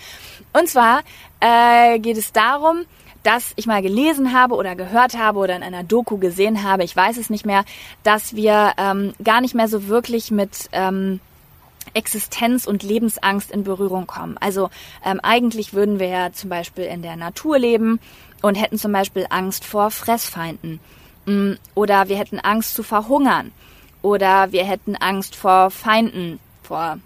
[0.52, 1.00] Und zwar
[1.40, 2.84] äh, geht es darum,
[3.24, 6.94] dass ich mal gelesen habe oder gehört habe oder in einer Doku gesehen habe, ich
[6.94, 7.64] weiß es nicht mehr,
[8.02, 11.20] dass wir ähm, gar nicht mehr so wirklich mit ähm,
[11.92, 14.36] Existenz und Lebensangst in Berührung kommen.
[14.38, 14.70] Also
[15.04, 18.00] ähm, eigentlich würden wir ja zum Beispiel in der Natur leben
[18.42, 20.80] und hätten zum Beispiel Angst vor Fressfeinden.
[21.26, 23.52] Mm, oder wir hätten Angst zu verhungern.
[24.02, 26.98] Oder wir hätten Angst vor Feinden, vor,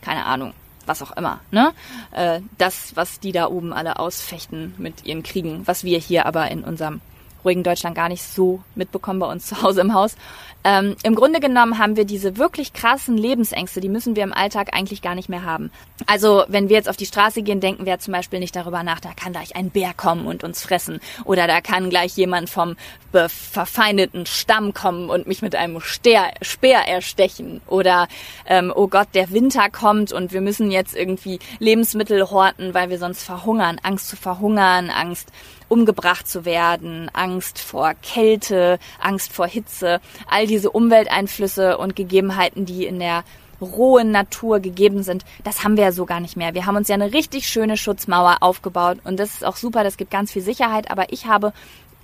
[0.00, 0.54] keine Ahnung,
[0.86, 1.40] was auch immer.
[1.50, 1.72] Ne?
[2.12, 6.50] Äh, das, was die da oben alle ausfechten mit ihren Kriegen, was wir hier aber
[6.50, 7.00] in unserem
[7.46, 10.16] ruhigen Deutschland gar nicht so mitbekommen bei uns zu Hause im Haus.
[10.64, 14.70] Ähm, Im Grunde genommen haben wir diese wirklich krassen Lebensängste, die müssen wir im Alltag
[14.72, 15.70] eigentlich gar nicht mehr haben.
[16.06, 18.98] Also wenn wir jetzt auf die Straße gehen, denken wir zum Beispiel nicht darüber nach,
[18.98, 20.98] da kann gleich ein Bär kommen und uns fressen.
[21.24, 22.74] Oder da kann gleich jemand vom
[23.12, 27.60] verfeindeten Stamm kommen und mich mit einem Speer, Speer erstechen.
[27.68, 28.08] Oder
[28.46, 32.98] ähm, oh Gott, der Winter kommt und wir müssen jetzt irgendwie Lebensmittel horten, weil wir
[32.98, 33.78] sonst verhungern.
[33.84, 35.30] Angst zu verhungern, Angst
[35.68, 42.86] umgebracht zu werden, Angst vor Kälte, Angst vor Hitze, all diese Umwelteinflüsse und Gegebenheiten, die
[42.86, 43.24] in der
[43.60, 46.54] rohen Natur gegeben sind, das haben wir ja so gar nicht mehr.
[46.54, 49.96] Wir haben uns ja eine richtig schöne Schutzmauer aufgebaut und das ist auch super, das
[49.96, 51.52] gibt ganz viel Sicherheit, aber ich habe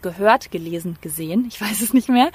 [0.00, 2.30] gehört, gelesen, gesehen, ich weiß es nicht mehr,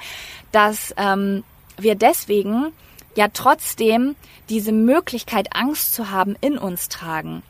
[0.52, 1.44] dass ähm,
[1.76, 2.72] wir deswegen
[3.14, 4.14] ja trotzdem
[4.48, 7.42] diese Möglichkeit, Angst zu haben, in uns tragen.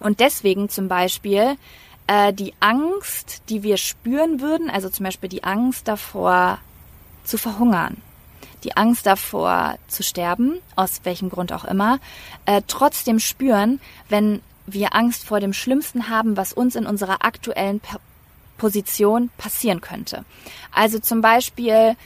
[0.00, 1.56] Und deswegen zum Beispiel
[2.08, 6.58] äh, die Angst, die wir spüren würden, also zum Beispiel die Angst davor
[7.22, 7.98] zu verhungern,
[8.64, 12.00] die Angst davor zu sterben, aus welchem Grund auch immer,
[12.46, 17.80] äh, trotzdem spüren, wenn wir Angst vor dem Schlimmsten haben, was uns in unserer aktuellen
[18.56, 20.24] Position passieren könnte.
[20.72, 21.96] Also zum Beispiel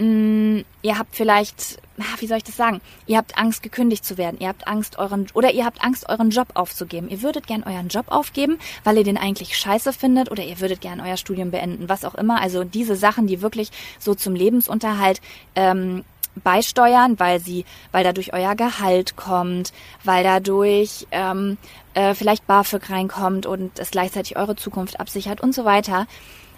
[0.00, 1.78] mh, mm, ihr habt vielleicht,
[2.18, 2.80] wie soll ich das sagen?
[3.06, 4.38] Ihr habt Angst, gekündigt zu werden.
[4.40, 7.08] Ihr habt Angst, euren, oder ihr habt Angst, euren Job aufzugeben.
[7.08, 10.80] Ihr würdet gern euren Job aufgeben, weil ihr den eigentlich scheiße findet, oder ihr würdet
[10.80, 12.40] gern euer Studium beenden, was auch immer.
[12.40, 15.20] Also diese Sachen, die wirklich so zum Lebensunterhalt
[15.54, 16.04] ähm,
[16.42, 19.72] beisteuern, weil sie, weil dadurch euer Gehalt kommt,
[20.04, 21.58] weil dadurch ähm,
[21.94, 26.06] äh, vielleicht BAföG reinkommt und es gleichzeitig eure Zukunft absichert und so weiter.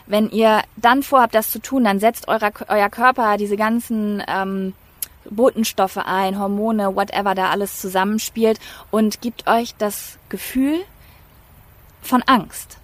[0.07, 4.75] Wenn ihr dann vorhabt, das zu tun, dann setzt euer, euer Körper diese ganzen ähm,
[5.31, 8.59] Botenstoffe ein, Hormone, whatever da alles zusammenspielt
[8.91, 10.81] und gibt euch das Gefühl
[12.03, 12.79] von Angst.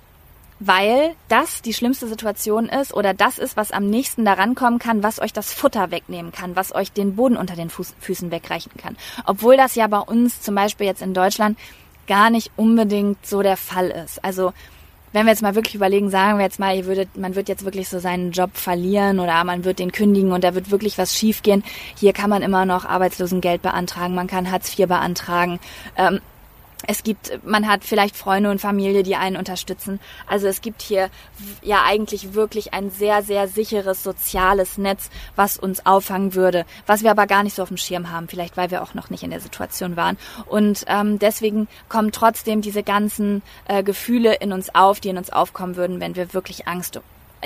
[0.61, 5.05] Weil das die schlimmste Situation ist oder das ist, was am nächsten daran kommen kann,
[5.05, 8.73] was euch das Futter wegnehmen kann, was euch den Boden unter den Fuß, Füßen wegreichen
[8.77, 8.97] kann.
[9.25, 11.57] Obwohl das ja bei uns zum Beispiel jetzt in Deutschland
[12.09, 14.25] gar nicht unbedingt so der Fall ist.
[14.25, 14.53] Also
[15.19, 17.65] wenn wir jetzt mal wirklich überlegen, sagen wir jetzt mal, ihr würdet, man wird jetzt
[17.65, 21.17] wirklich so seinen Job verlieren oder man wird den kündigen und da wird wirklich was
[21.17, 21.65] schiefgehen.
[21.97, 25.59] Hier kann man immer noch Arbeitslosengeld beantragen, man kann Hartz IV beantragen.
[25.97, 26.21] Ähm,
[26.87, 29.99] es gibt, man hat vielleicht Freunde und Familie, die einen unterstützen.
[30.27, 31.11] Also es gibt hier
[31.61, 37.11] ja eigentlich wirklich ein sehr, sehr sicheres soziales Netz, was uns auffangen würde, was wir
[37.11, 39.31] aber gar nicht so auf dem Schirm haben, vielleicht weil wir auch noch nicht in
[39.31, 40.17] der Situation waren.
[40.47, 45.31] Und ähm, deswegen kommen trotzdem diese ganzen äh, Gefühle in uns auf, die in uns
[45.31, 46.97] aufkommen würden, wenn wir wirklich Angst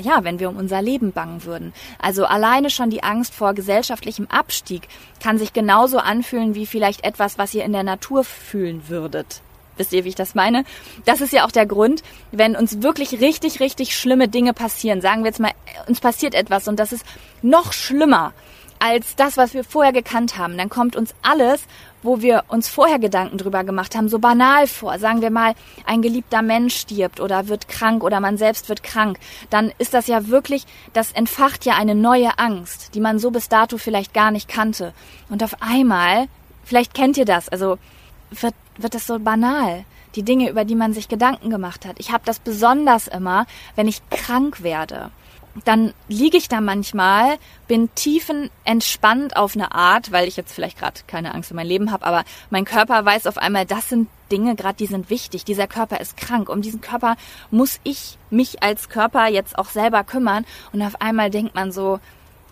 [0.00, 1.72] ja, wenn wir um unser Leben bangen würden.
[1.98, 4.88] Also alleine schon die Angst vor gesellschaftlichem Abstieg
[5.20, 9.42] kann sich genauso anfühlen wie vielleicht etwas, was ihr in der Natur fühlen würdet.
[9.76, 10.64] Wisst ihr, wie ich das meine?
[11.06, 15.00] Das ist ja auch der Grund, wenn uns wirklich richtig, richtig schlimme Dinge passieren.
[15.00, 15.52] Sagen wir jetzt mal,
[15.88, 17.04] uns passiert etwas und das ist
[17.40, 18.32] noch schlimmer
[18.82, 20.58] als das, was wir vorher gekannt haben.
[20.58, 21.62] Dann kommt uns alles,
[22.02, 24.98] wo wir uns vorher Gedanken drüber gemacht haben, so banal vor.
[24.98, 25.54] Sagen wir mal,
[25.86, 29.20] ein geliebter Mensch stirbt oder wird krank oder man selbst wird krank.
[29.50, 30.64] Dann ist das ja wirklich,
[30.94, 34.94] das entfacht ja eine neue Angst, die man so bis dato vielleicht gar nicht kannte.
[35.30, 36.26] Und auf einmal,
[36.64, 37.78] vielleicht kennt ihr das, also
[38.32, 39.84] wird, wird das so banal.
[40.16, 42.00] Die Dinge, über die man sich Gedanken gemacht hat.
[42.00, 45.12] Ich habe das besonders immer, wenn ich krank werde
[45.64, 47.38] dann liege ich da manchmal,
[47.68, 51.90] bin tiefenentspannt auf eine Art, weil ich jetzt vielleicht gerade keine Angst um mein Leben
[51.90, 55.44] habe, aber mein Körper weiß auf einmal, das sind Dinge gerade, die sind wichtig.
[55.44, 56.48] Dieser Körper ist krank.
[56.48, 57.16] Um diesen Körper
[57.50, 60.46] muss ich mich als Körper jetzt auch selber kümmern.
[60.72, 62.00] Und auf einmal denkt man so,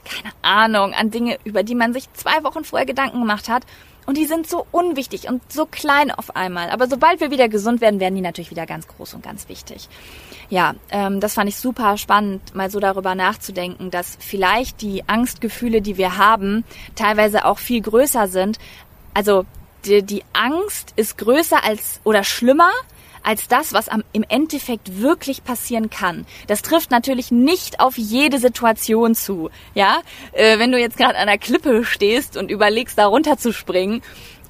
[0.04, 3.64] keine Ahnung, an Dinge, über die man sich zwei Wochen vorher Gedanken gemacht hat.
[4.06, 6.70] Und die sind so unwichtig und so klein auf einmal.
[6.70, 9.88] Aber sobald wir wieder gesund werden, werden die natürlich wieder ganz groß und ganz wichtig.
[10.50, 15.80] Ja, ähm, das fand ich super spannend, mal so darüber nachzudenken, dass vielleicht die Angstgefühle,
[15.80, 16.64] die wir haben,
[16.96, 18.58] teilweise auch viel größer sind.
[19.14, 19.46] Also
[19.84, 22.70] die, die Angst ist größer als oder schlimmer
[23.22, 26.26] als das, was am, im Endeffekt wirklich passieren kann.
[26.46, 29.50] Das trifft natürlich nicht auf jede Situation zu.
[29.74, 30.00] Ja,
[30.32, 34.02] äh, wenn du jetzt gerade an einer Klippe stehst und überlegst, da runter zu springen,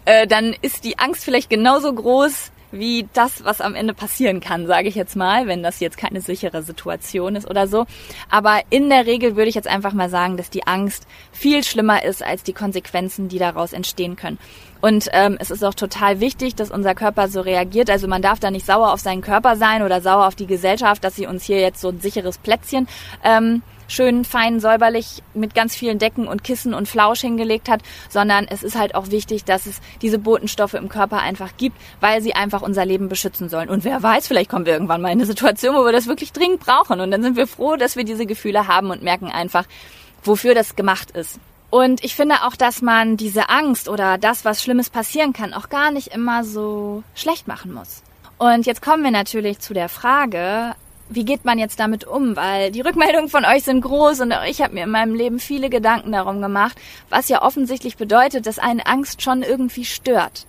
[0.04, 4.66] äh, dann ist die Angst vielleicht genauso groß wie das, was am Ende passieren kann,
[4.66, 7.86] sage ich jetzt mal, wenn das jetzt keine sichere Situation ist oder so.
[8.30, 12.04] Aber in der Regel würde ich jetzt einfach mal sagen, dass die Angst viel schlimmer
[12.04, 14.38] ist als die Konsequenzen, die daraus entstehen können.
[14.80, 17.90] Und ähm, es ist auch total wichtig, dass unser Körper so reagiert.
[17.90, 21.04] Also man darf da nicht sauer auf seinen Körper sein oder sauer auf die Gesellschaft,
[21.04, 22.88] dass sie uns hier jetzt so ein sicheres Plätzchen
[23.22, 28.46] ähm, schön fein säuberlich mit ganz vielen Decken und Kissen und Flausch hingelegt hat, sondern
[28.48, 32.34] es ist halt auch wichtig, dass es diese Botenstoffe im Körper einfach gibt, weil sie
[32.34, 33.68] einfach unser Leben beschützen sollen.
[33.68, 36.32] Und wer weiß, vielleicht kommen wir irgendwann mal in eine Situation, wo wir das wirklich
[36.32, 37.00] dringend brauchen.
[37.00, 39.64] Und dann sind wir froh, dass wir diese Gefühle haben und merken einfach,
[40.22, 41.38] wofür das gemacht ist.
[41.70, 45.68] Und ich finde auch, dass man diese Angst oder das, was Schlimmes passieren kann, auch
[45.68, 48.02] gar nicht immer so schlecht machen muss.
[48.38, 50.74] Und jetzt kommen wir natürlich zu der Frage,
[51.10, 52.36] wie geht man jetzt damit um?
[52.36, 55.40] Weil die Rückmeldungen von euch sind groß und auch ich habe mir in meinem Leben
[55.40, 60.46] viele Gedanken darum gemacht, was ja offensichtlich bedeutet, dass eine Angst schon irgendwie stört.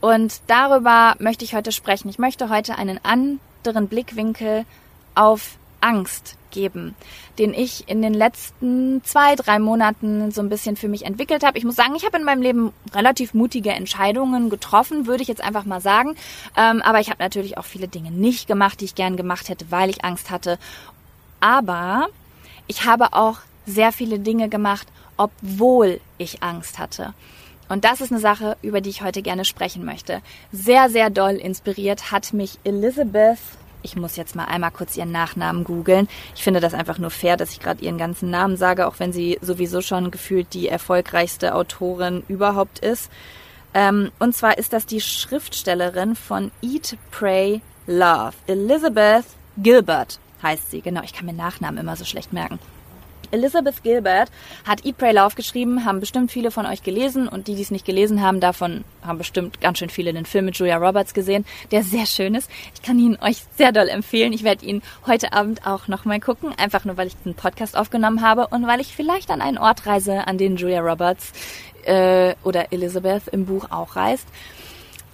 [0.00, 2.08] Und darüber möchte ich heute sprechen.
[2.08, 4.64] Ich möchte heute einen anderen Blickwinkel
[5.14, 6.94] auf Angst geben,
[7.38, 11.58] den ich in den letzten zwei, drei Monaten so ein bisschen für mich entwickelt habe.
[11.58, 15.42] Ich muss sagen, ich habe in meinem Leben relativ mutige Entscheidungen getroffen, würde ich jetzt
[15.42, 16.16] einfach mal sagen.
[16.56, 19.70] Ähm, aber ich habe natürlich auch viele Dinge nicht gemacht, die ich gern gemacht hätte,
[19.70, 20.58] weil ich Angst hatte.
[21.40, 22.08] Aber
[22.66, 24.86] ich habe auch sehr viele Dinge gemacht,
[25.16, 27.14] obwohl ich Angst hatte.
[27.70, 30.22] Und das ist eine Sache, über die ich heute gerne sprechen möchte.
[30.50, 33.38] Sehr, sehr doll inspiriert hat mich Elizabeth
[33.82, 36.08] ich muss jetzt mal einmal kurz ihren Nachnamen googeln.
[36.34, 39.12] Ich finde das einfach nur fair, dass ich gerade ihren ganzen Namen sage, auch wenn
[39.12, 43.10] sie sowieso schon gefühlt die erfolgreichste Autorin überhaupt ist.
[43.72, 48.34] Ähm, und zwar ist das die Schriftstellerin von Eat, Pray, Love.
[48.46, 49.24] Elizabeth
[49.58, 50.80] Gilbert heißt sie.
[50.80, 52.58] Genau, ich kann mir Nachnamen immer so schlecht merken.
[53.30, 54.30] Elizabeth Gilbert
[54.66, 57.70] hat Eat, Pray, Love geschrieben, haben bestimmt viele von euch gelesen und die, die es
[57.70, 61.44] nicht gelesen haben, davon haben bestimmt ganz schön viele den Film mit Julia Roberts gesehen,
[61.70, 62.50] der sehr schön ist.
[62.74, 64.32] Ich kann ihn euch sehr doll empfehlen.
[64.32, 68.22] Ich werde ihn heute Abend auch nochmal gucken, einfach nur, weil ich den Podcast aufgenommen
[68.22, 71.32] habe und weil ich vielleicht an einen Ort reise, an den Julia Roberts
[71.84, 74.26] äh, oder Elizabeth im Buch auch reist.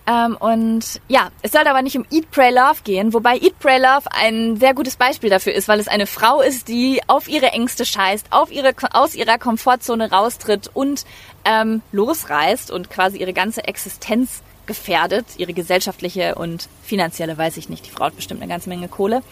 [0.08, 3.78] Ähm, und ja, es sollte aber nicht um Eat, Pray, Love gehen, wobei Eat, Pray,
[3.78, 7.46] Love ein sehr gutes Beispiel dafür ist, weil es eine Frau ist, die auf ihre
[7.46, 11.04] Ängste scheißt, auf ihre, aus ihrer Komfortzone raustritt und
[11.44, 17.86] ähm, losreist und quasi ihre ganze Existenz gefährdet, ihre gesellschaftliche und finanzielle, weiß ich nicht.
[17.86, 19.22] Die Frau hat bestimmt eine ganze Menge Kohle.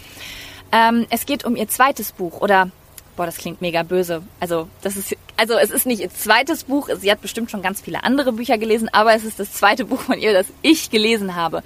[0.73, 2.71] Ähm, es geht um ihr zweites Buch oder
[3.17, 4.23] Boah, das klingt mega böse.
[4.41, 6.89] Also, das ist, also es ist nicht ihr zweites Buch.
[6.99, 10.01] Sie hat bestimmt schon ganz viele andere Bücher gelesen, aber es ist das zweite Buch
[10.01, 11.63] von ihr, das ich gelesen habe.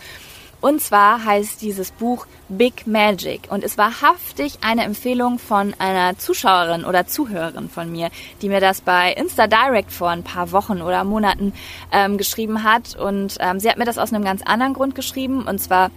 [0.61, 6.19] Und zwar heißt dieses Buch Big Magic und es war haftig eine Empfehlung von einer
[6.19, 8.11] Zuschauerin oder Zuhörerin von mir,
[8.43, 11.53] die mir das bei Insta Direct vor ein paar Wochen oder Monaten
[11.93, 12.97] ähm, geschrieben hat.
[12.97, 15.91] Und ähm, sie hat mir das aus einem ganz anderen Grund geschrieben und zwar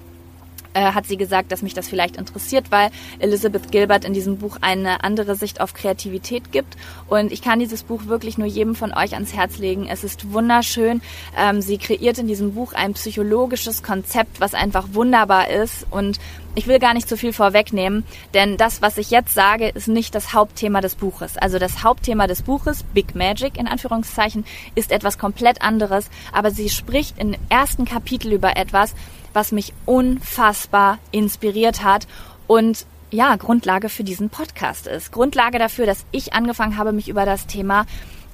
[0.74, 4.58] äh, hat sie gesagt, dass mich das vielleicht interessiert, weil Elizabeth Gilbert in diesem Buch
[4.62, 6.78] eine andere Sicht auf Kreativität gibt.
[7.08, 9.88] Und ich kann dieses Buch wirklich nur jedem von euch ans Herz legen.
[9.90, 11.02] Es ist wunderschön.
[11.38, 15.86] Ähm, sie kreiert in diesem Buch ein psychologisches Konzept, was einfach wunderbar ist.
[15.90, 16.20] Und
[16.54, 18.04] ich will gar nicht zu viel vorwegnehmen,
[18.34, 21.38] denn das, was ich jetzt sage, ist nicht das Hauptthema des Buches.
[21.38, 26.70] Also das Hauptthema des Buches, Big Magic in Anführungszeichen, ist etwas komplett anderes, aber sie
[26.70, 28.96] spricht im ersten Kapitel über etwas,
[29.34, 32.08] was mich unfassbar inspiriert hat
[32.48, 35.12] und ja, Grundlage für diesen Podcast ist.
[35.12, 37.86] Grundlage dafür, dass ich angefangen habe, mich über das Thema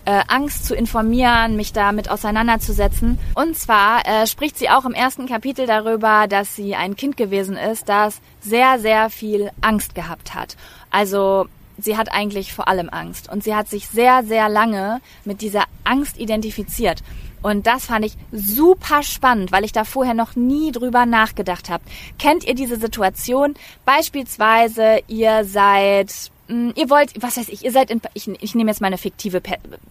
[0.06, 3.20] äh, Angst zu informieren, mich damit auseinanderzusetzen.
[3.34, 7.58] Und zwar äh, spricht sie auch im ersten Kapitel darüber, dass sie ein Kind gewesen
[7.58, 10.56] ist, das sehr, sehr viel Angst gehabt hat.
[10.92, 13.30] Also sie hat eigentlich vor allem Angst.
[13.30, 17.04] Und sie hat sich sehr, sehr lange mit dieser Angst identifiziert.
[17.42, 21.84] Und das fand ich super spannend, weil ich da vorher noch nie drüber nachgedacht habe.
[22.20, 23.56] Kennt ihr diese Situation?
[23.86, 26.12] Beispielsweise, ihr seid
[26.48, 28.98] hm, ihr wollt, was weiß ich, ihr seid in, ich, ich nehme jetzt mal eine
[28.98, 29.42] fiktive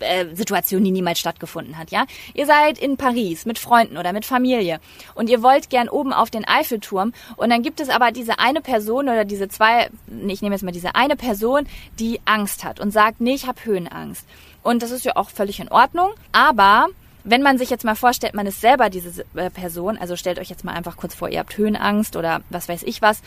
[0.00, 2.06] äh, Situation, die niemals stattgefunden hat, ja?
[2.32, 4.80] Ihr seid in Paris mit Freunden oder mit Familie
[5.14, 8.62] und ihr wollt gern oben auf den Eiffelturm und dann gibt es aber diese eine
[8.62, 11.66] Person oder diese zwei, nee, ich nehme jetzt mal diese eine Person,
[11.98, 14.26] die Angst hat und sagt, nee, ich habe Höhenangst.
[14.62, 16.88] Und das ist ja auch völlig in Ordnung, aber
[17.26, 20.48] wenn man sich jetzt mal vorstellt, man ist selber diese äh, Person, also stellt euch
[20.48, 23.20] jetzt mal einfach kurz vor, ihr habt Höhenangst oder was weiß ich was,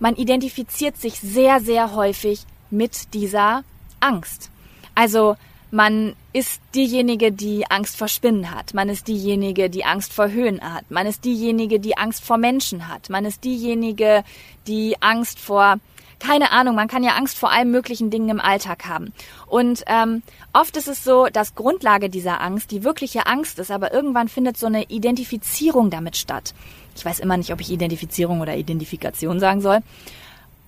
[0.00, 3.64] man identifiziert sich sehr, sehr häufig mit dieser
[4.00, 4.50] Angst.
[4.94, 5.36] Also
[5.74, 8.74] Man ist diejenige, die Angst vor Spinnen hat.
[8.74, 10.88] Man ist diejenige, die Angst vor Höhen hat.
[10.88, 13.10] Man ist diejenige, die Angst vor Menschen hat.
[13.10, 14.22] Man ist diejenige,
[14.68, 15.78] die Angst vor
[16.24, 19.12] keine Ahnung, man kann ja Angst vor allen möglichen Dingen im Alltag haben.
[19.46, 20.22] Und ähm,
[20.54, 24.56] oft ist es so, dass Grundlage dieser Angst die wirkliche Angst ist, aber irgendwann findet
[24.56, 26.54] so eine Identifizierung damit statt.
[26.96, 29.80] Ich weiß immer nicht, ob ich Identifizierung oder Identifikation sagen soll.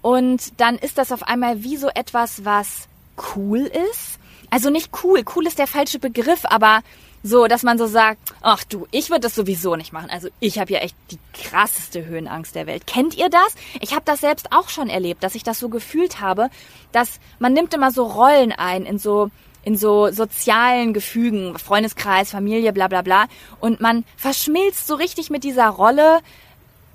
[0.03, 2.87] Und dann ist das auf einmal wie so etwas, was
[3.35, 4.19] cool ist.
[4.51, 6.83] Also nicht cool, cool ist der falsche Begriff, aber
[7.27, 10.11] so, dass man so sagt, ach du, ich würde das sowieso nicht machen.
[10.11, 12.87] Also ich habe ja echt die krasseste Höhenangst der Welt.
[12.87, 13.55] Kennt ihr das?
[13.81, 16.49] Ich habe das selbst auch schon erlebt, dass ich das so gefühlt habe,
[16.93, 19.31] dass man nimmt immer so Rollen ein in so
[19.63, 23.25] in so sozialen Gefügen, Freundeskreis, Familie, bla bla bla.
[23.59, 26.21] Und man verschmilzt so richtig mit dieser Rolle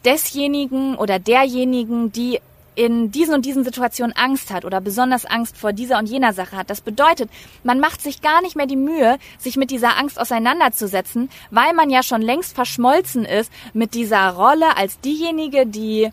[0.05, 2.39] desjenigen oder derjenigen, die
[2.75, 6.55] in diesen und diesen Situationen Angst hat oder besonders Angst vor dieser und jener Sache
[6.55, 6.69] hat.
[6.69, 7.29] Das bedeutet,
[7.63, 11.89] man macht sich gar nicht mehr die Mühe, sich mit dieser Angst auseinanderzusetzen, weil man
[11.89, 16.09] ja schon längst verschmolzen ist mit dieser Rolle als diejenige, die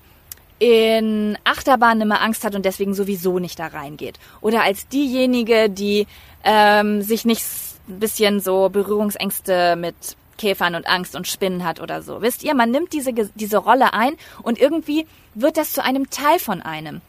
[0.59, 4.19] in Achterbahn immer Angst hat und deswegen sowieso nicht da reingeht.
[4.41, 6.07] Oder als diejenige, die
[6.43, 7.45] ähm, sich nicht
[7.89, 9.95] ein bisschen so Berührungsängste mit
[10.39, 12.22] Käfern und Angst und Spinnen hat oder so.
[12.22, 16.39] Wisst ihr, man nimmt diese, diese Rolle ein und irgendwie wird das zu einem Teil
[16.39, 17.03] von einem.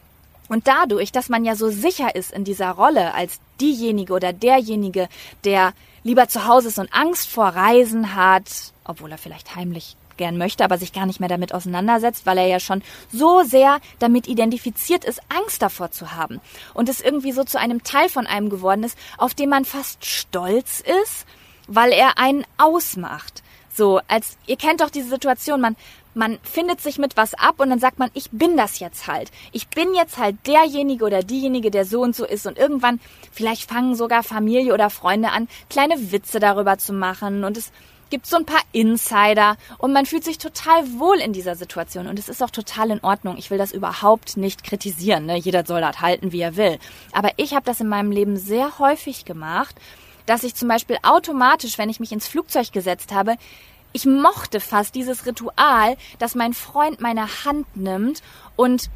[0.48, 5.08] Und dadurch, dass man ja so sicher ist in dieser Rolle als diejenige oder derjenige,
[5.44, 5.72] der
[6.02, 8.50] lieber zu Hause ist und Angst vor Reisen hat,
[8.84, 12.46] obwohl er vielleicht heimlich gern möchte, aber sich gar nicht mehr damit auseinandersetzt, weil er
[12.46, 16.40] ja schon so sehr damit identifiziert ist, Angst davor zu haben.
[16.74, 20.04] Und es irgendwie so zu einem Teil von einem geworden ist, auf den man fast
[20.04, 21.26] stolz ist
[21.70, 23.42] weil er einen ausmacht.
[23.72, 25.76] So, als ihr kennt doch diese Situation, man
[26.12, 29.30] man findet sich mit was ab und dann sagt man, ich bin das jetzt halt.
[29.52, 33.00] Ich bin jetzt halt derjenige oder diejenige, der so und so ist und irgendwann
[33.30, 37.70] vielleicht fangen sogar Familie oder Freunde an, kleine Witze darüber zu machen und es
[38.10, 42.18] gibt so ein paar Insider und man fühlt sich total wohl in dieser Situation und
[42.18, 43.36] es ist auch total in Ordnung.
[43.38, 45.26] Ich will das überhaupt nicht kritisieren.
[45.26, 45.36] Ne?
[45.36, 46.80] Jeder soll das halten, wie er will.
[47.12, 49.76] Aber ich habe das in meinem Leben sehr häufig gemacht
[50.30, 53.34] dass ich zum Beispiel automatisch, wenn ich mich ins Flugzeug gesetzt habe,
[53.92, 58.22] ich mochte fast dieses Ritual, dass mein Freund meine Hand nimmt
[58.54, 58.88] und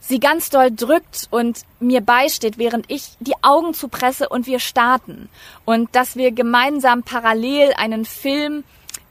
[0.00, 5.28] sie ganz doll drückt und mir beisteht, während ich die Augen zupresse und wir starten.
[5.64, 8.64] Und dass wir gemeinsam parallel einen Film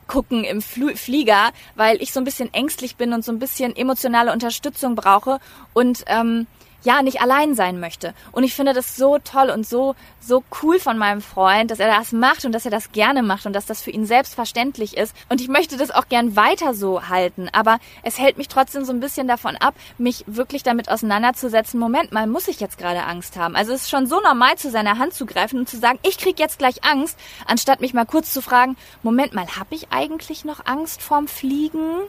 [0.08, 3.74] gucken im Fl Flieger, weil ich so ein bisschen ängstlich bin und so ein bisschen
[3.78, 5.40] emotionale Unterstützung brauche
[5.74, 6.48] und ähm,
[6.84, 8.14] ja, nicht allein sein möchte.
[8.32, 11.88] Und ich finde das so toll und so, so cool von meinem Freund, dass er
[11.88, 15.16] das macht und dass er das gerne macht und dass das für ihn selbstverständlich ist.
[15.30, 17.50] Und ich möchte das auch gern weiter so halten.
[17.54, 21.80] Aber es hält mich trotzdem so ein bisschen davon ab, mich wirklich damit auseinanderzusetzen.
[21.80, 23.56] Moment mal, muss ich jetzt gerade Angst haben?
[23.56, 26.18] Also es ist schon so normal, zu seiner Hand zu greifen und zu sagen, ich
[26.18, 30.46] krieg jetzt gleich Angst, anstatt mich mal kurz zu fragen, Moment mal, habe ich eigentlich
[30.46, 32.02] noch Angst vorm Fliegen?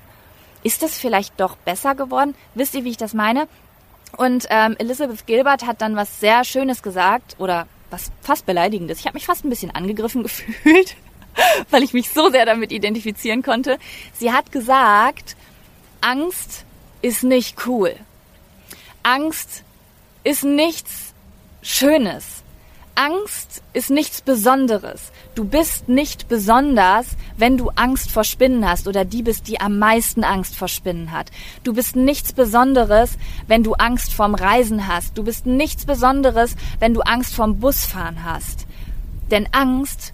[0.64, 2.36] Ist das vielleicht doch besser geworden?
[2.54, 3.48] Wisst ihr, wie ich das meine?
[4.16, 9.00] Und ähm, Elizabeth Gilbert hat dann was sehr Schönes gesagt oder was fast beleidigendes.
[9.00, 10.96] Ich habe mich fast ein bisschen angegriffen gefühlt,
[11.70, 13.78] weil ich mich so sehr damit identifizieren konnte.
[14.12, 15.36] Sie hat gesagt,
[16.00, 16.64] Angst
[17.00, 17.94] ist nicht cool.
[19.02, 19.64] Angst
[20.24, 21.14] ist nichts
[21.62, 22.41] Schönes.
[22.94, 25.12] Angst ist nichts Besonderes.
[25.34, 29.78] Du bist nicht besonders, wenn du Angst vor Spinnen hast oder die bist, die am
[29.78, 31.30] meisten Angst vor Spinnen hat.
[31.64, 33.16] Du bist nichts Besonderes,
[33.46, 35.16] wenn du Angst vorm Reisen hast.
[35.16, 38.66] Du bist nichts Besonderes, wenn du Angst vorm Busfahren hast.
[39.30, 40.12] Denn Angst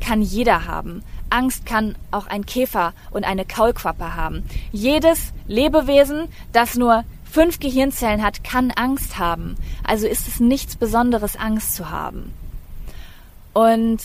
[0.00, 1.02] kann jeder haben.
[1.30, 4.44] Angst kann auch ein Käfer und eine Kaulquappe haben.
[4.72, 9.56] Jedes Lebewesen, das nur fünf Gehirnzellen hat, kann Angst haben.
[9.84, 12.32] Also ist es nichts Besonderes, Angst zu haben.
[13.52, 13.98] Und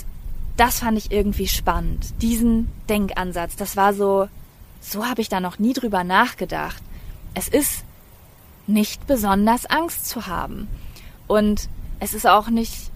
[0.58, 2.22] das fand ich irgendwie spannend.
[2.22, 4.28] Diesen Denkansatz, das war so,
[4.80, 6.82] so habe ich da noch nie drüber nachgedacht.
[7.34, 7.84] Es ist
[8.68, 10.68] nicht besonders Angst zu haben.
[11.28, 11.70] Und
[12.00, 12.92] es ist auch nicht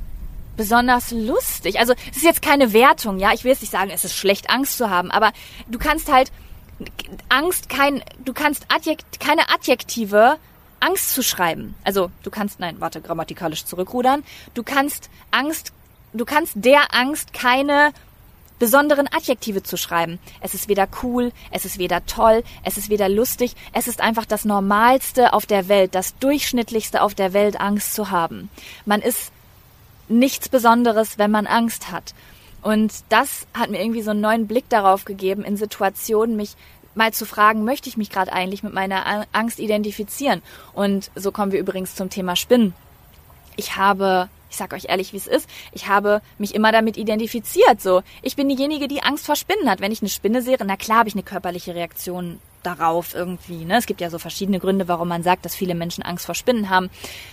[0.55, 1.79] besonders lustig.
[1.79, 3.31] Also es ist jetzt keine Wertung, ja.
[3.33, 5.31] Ich will jetzt nicht sagen, es ist schlecht, Angst zu haben, aber
[5.69, 6.31] du kannst halt
[7.29, 10.37] Angst kein, du kannst Adjekt, keine Adjektive
[10.79, 11.75] Angst zu schreiben.
[11.83, 14.23] Also du kannst, nein, warte, grammatikalisch zurückrudern.
[14.53, 15.73] Du kannst Angst,
[16.13, 17.91] du kannst der Angst keine
[18.59, 20.19] besonderen Adjektive zu schreiben.
[20.41, 24.25] Es ist weder cool, es ist weder toll, es ist weder lustig, es ist einfach
[24.25, 28.49] das Normalste auf der Welt, das Durchschnittlichste auf der Welt, Angst zu haben.
[28.85, 29.31] Man ist
[30.09, 32.13] nichts Besonderes, wenn man Angst hat.
[32.61, 36.55] Und das hat mir irgendwie so einen neuen Blick darauf gegeben, in Situationen mich
[36.95, 40.41] mal zu fragen, möchte ich mich gerade eigentlich mit meiner Angst identifizieren?
[40.73, 42.73] Und so kommen wir übrigens zum Thema Spinnen.
[43.55, 45.47] Ich habe Ich sag euch ehrlich, wie es ist.
[45.71, 47.81] Ich habe mich immer damit identifiziert.
[47.81, 49.79] So, ich bin diejenige, die Angst vor Spinnen hat.
[49.79, 53.65] Wenn ich eine Spinne sehe, na klar habe ich eine körperliche Reaktion darauf irgendwie.
[53.65, 53.77] Ne?
[53.77, 56.69] Es gibt ja so verschiedene Gründe, warum man sagt, dass viele Menschen Angst vor Spinnen
[56.69, 56.89] haben.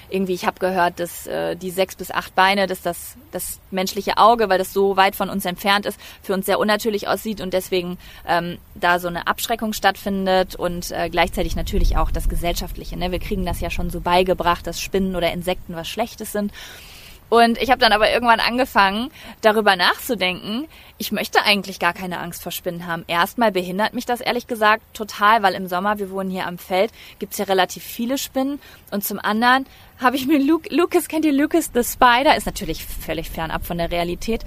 [0.08, 4.18] Irgendwie, ich habe gehört, dass äh, die sechs bis acht Beine, dass das, das menschliche
[4.18, 7.52] Auge, weil das so weit von uns entfernt ist, für uns sehr unnatürlich aussieht und
[7.52, 12.96] deswegen ähm, da so eine Abschreckung stattfindet und äh, gleichzeitig natürlich auch das Gesellschaftliche.
[12.96, 13.10] Ne?
[13.10, 16.52] Wir kriegen das ja schon so beigebracht, dass Spinnen oder Insekten was Schlechtes sind.
[17.28, 19.10] Und ich habe dann aber irgendwann angefangen,
[19.40, 20.68] darüber nachzudenken,
[20.98, 23.04] ich möchte eigentlich gar keine Angst vor Spinnen haben.
[23.08, 26.92] Erstmal behindert mich das ehrlich gesagt total, weil im Sommer, wir wohnen hier am Feld,
[27.18, 28.60] gibt's ja relativ viele Spinnen.
[28.90, 29.66] Und zum anderen
[29.98, 32.36] habe ich mir Luke, Lucas, kennt ihr Lucas the Spider?
[32.36, 34.44] Ist natürlich völlig fernab von der Realität.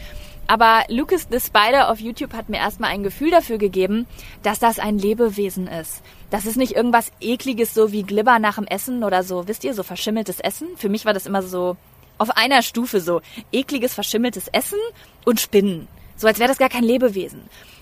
[0.47, 4.07] Aber Lucas the Spider auf YouTube hat mir erstmal ein Gefühl dafür gegeben,
[4.41, 6.01] dass das ein Lebewesen ist.
[6.31, 9.75] Das ist nicht irgendwas ekliges, so wie Glibber nach dem Essen oder so, wisst ihr,
[9.75, 10.69] so verschimmeltes Essen.
[10.75, 11.77] Für mich war das immer so
[12.19, 14.77] auf einer Stufe so ekliges, verschimmeltes Essen
[15.25, 15.87] und Spinnen.
[16.15, 17.41] So als wäre das gar kein Lebewesen.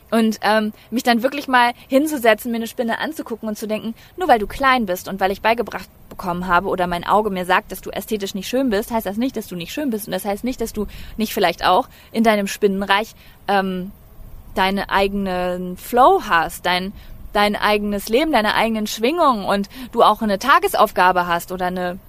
[0.10, 4.30] Und ähm, mich dann wirklich mal hinzusetzen, mir eine Spinne anzugucken und zu denken, nur
[4.30, 7.74] weil du klein bist und weil ich beigebracht bekommen habe oder mein Auge mir sagt,
[7.74, 10.08] dass du ästhetisch nicht schön bist, heißt das nicht, dass du nicht schön bist.
[10.08, 13.16] Und das heißt nicht, dass du nicht vielleicht auch in deinem Spinnenreich
[13.50, 13.92] ähm,
[14.56, 16.94] deine eigenen Flow hast, dein
[17.34, 22.00] dein eigenes Leben, deine eigenen Schwingungen und du auch eine Tagesaufgabe hast oder eine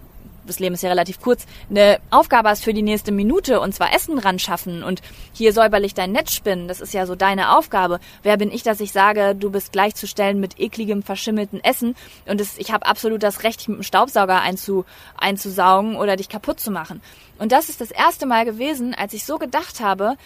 [0.49, 3.95] das Leben ist ja relativ kurz, eine Aufgabe hast für die nächste Minute und zwar
[3.95, 8.01] Essen ran schaffen und hier säuberlich dein Netz spinnen, das ist ja so deine Aufgabe.
[8.23, 11.95] Wer bin ich, dass ich sage, du bist gleichzustellen mit ekligem, verschimmelten Essen
[12.27, 14.85] und das, ich habe absolut das Recht, dich mit dem Staubsauger einzu,
[15.17, 17.01] einzusaugen oder dich kaputt zu machen.
[17.39, 20.17] Und das ist das erste Mal gewesen, als ich so gedacht habe,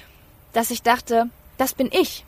[0.52, 2.24] dass ich dachte, das bin ich.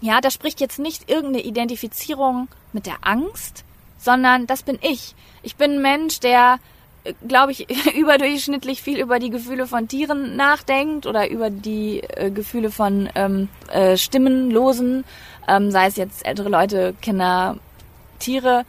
[0.00, 3.64] Ja, da spricht jetzt nicht irgendeine Identifizierung mit der Angst,
[3.98, 5.14] sondern das bin ich.
[5.42, 6.58] Ich bin ein Mensch, der
[7.26, 12.70] glaube ich, überdurchschnittlich viel über die Gefühle von Tieren nachdenkt oder über die äh, Gefühle
[12.70, 15.04] von ähm, äh, Stimmenlosen,
[15.48, 17.56] ähm, sei es jetzt ältere Leute, Kinder,
[18.18, 18.64] Tiere,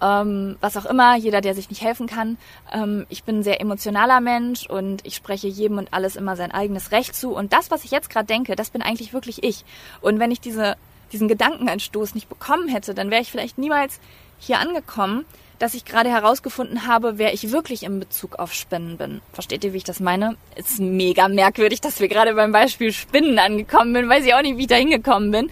[0.00, 2.36] ähm, was auch immer, jeder, der sich nicht helfen kann.
[2.72, 6.52] Ähm, ich bin ein sehr emotionaler Mensch und ich spreche jedem und alles immer sein
[6.52, 7.34] eigenes Recht zu.
[7.34, 9.64] Und das, was ich jetzt gerade denke, das bin eigentlich wirklich ich.
[10.00, 10.76] Und wenn ich diese,
[11.12, 14.00] diesen Gedankenanstoß nicht bekommen hätte, dann wäre ich vielleicht niemals
[14.38, 15.24] hier angekommen
[15.62, 19.20] dass ich gerade herausgefunden habe, wer ich wirklich in Bezug auf Spinnen bin.
[19.32, 20.34] Versteht ihr, wie ich das meine?
[20.56, 24.08] Ist mega merkwürdig, dass wir gerade beim Beispiel Spinnen angekommen sind.
[24.08, 25.50] Weiß ich auch nicht, wie ich da hingekommen bin.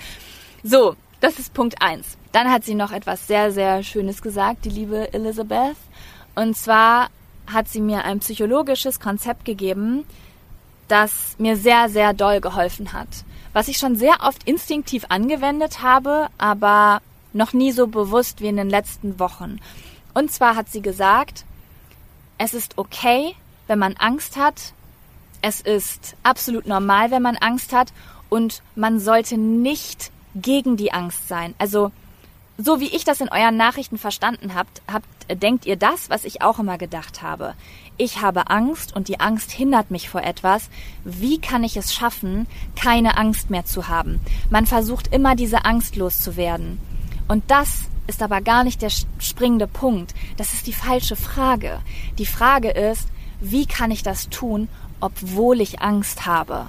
[0.64, 2.16] So, das ist Punkt eins.
[2.32, 5.76] Dann hat sie noch etwas sehr, sehr Schönes gesagt, die liebe Elizabeth.
[6.34, 7.10] Und zwar
[7.46, 10.04] hat sie mir ein psychologisches Konzept gegeben,
[10.88, 13.06] das mir sehr, sehr doll geholfen hat.
[13.52, 17.00] Was ich schon sehr oft instinktiv angewendet habe, aber
[17.32, 19.60] noch nie so bewusst wie in den letzten Wochen.
[20.14, 21.44] Und zwar hat sie gesagt,
[22.38, 23.34] es ist okay,
[23.66, 24.72] wenn man Angst hat.
[25.42, 27.92] Es ist absolut normal, wenn man Angst hat.
[28.28, 31.54] Und man sollte nicht gegen die Angst sein.
[31.58, 31.92] Also,
[32.56, 36.42] so wie ich das in euren Nachrichten verstanden habt, habt, denkt ihr das, was ich
[36.42, 37.54] auch immer gedacht habe.
[37.96, 40.70] Ich habe Angst und die Angst hindert mich vor etwas.
[41.04, 44.20] Wie kann ich es schaffen, keine Angst mehr zu haben?
[44.48, 46.78] Man versucht immer, diese Angst loszuwerden.
[47.30, 50.14] Und das ist aber gar nicht der springende Punkt.
[50.36, 51.78] Das ist die falsche Frage.
[52.18, 53.06] Die Frage ist,
[53.40, 54.68] wie kann ich das tun,
[54.98, 56.66] obwohl ich Angst habe?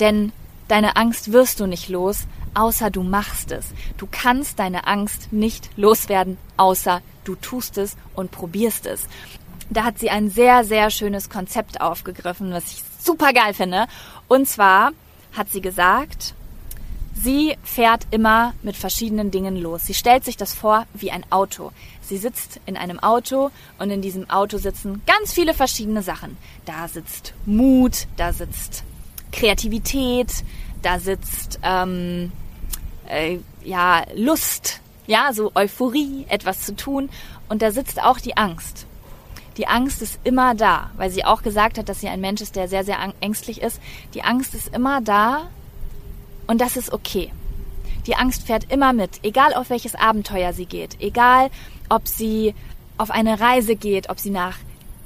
[0.00, 0.32] Denn
[0.66, 3.66] deine Angst wirst du nicht los, außer du machst es.
[3.98, 9.06] Du kannst deine Angst nicht loswerden, außer du tust es und probierst es.
[9.70, 13.86] Da hat sie ein sehr, sehr schönes Konzept aufgegriffen, was ich super geil finde.
[14.26, 14.90] Und zwar
[15.36, 16.34] hat sie gesagt,
[17.20, 19.84] Sie fährt immer mit verschiedenen Dingen los.
[19.84, 21.72] Sie stellt sich das vor wie ein Auto.
[22.00, 26.36] Sie sitzt in einem Auto und in diesem Auto sitzen ganz viele verschiedene Sachen.
[26.64, 28.84] Da sitzt Mut, da sitzt
[29.32, 30.44] Kreativität,
[30.82, 32.30] da sitzt ähm,
[33.08, 37.08] äh, ja Lust, ja so Euphorie, etwas zu tun
[37.48, 38.86] und da sitzt auch die Angst.
[39.56, 42.54] Die Angst ist immer da, weil sie auch gesagt hat, dass sie ein Mensch ist,
[42.54, 43.80] der sehr, sehr ängstlich ist.
[44.14, 45.48] Die Angst ist immer da
[46.48, 47.30] und das ist okay.
[48.08, 51.50] Die Angst fährt immer mit, egal auf welches Abenteuer sie geht, egal
[51.88, 52.54] ob sie
[52.96, 54.56] auf eine Reise geht, ob sie nach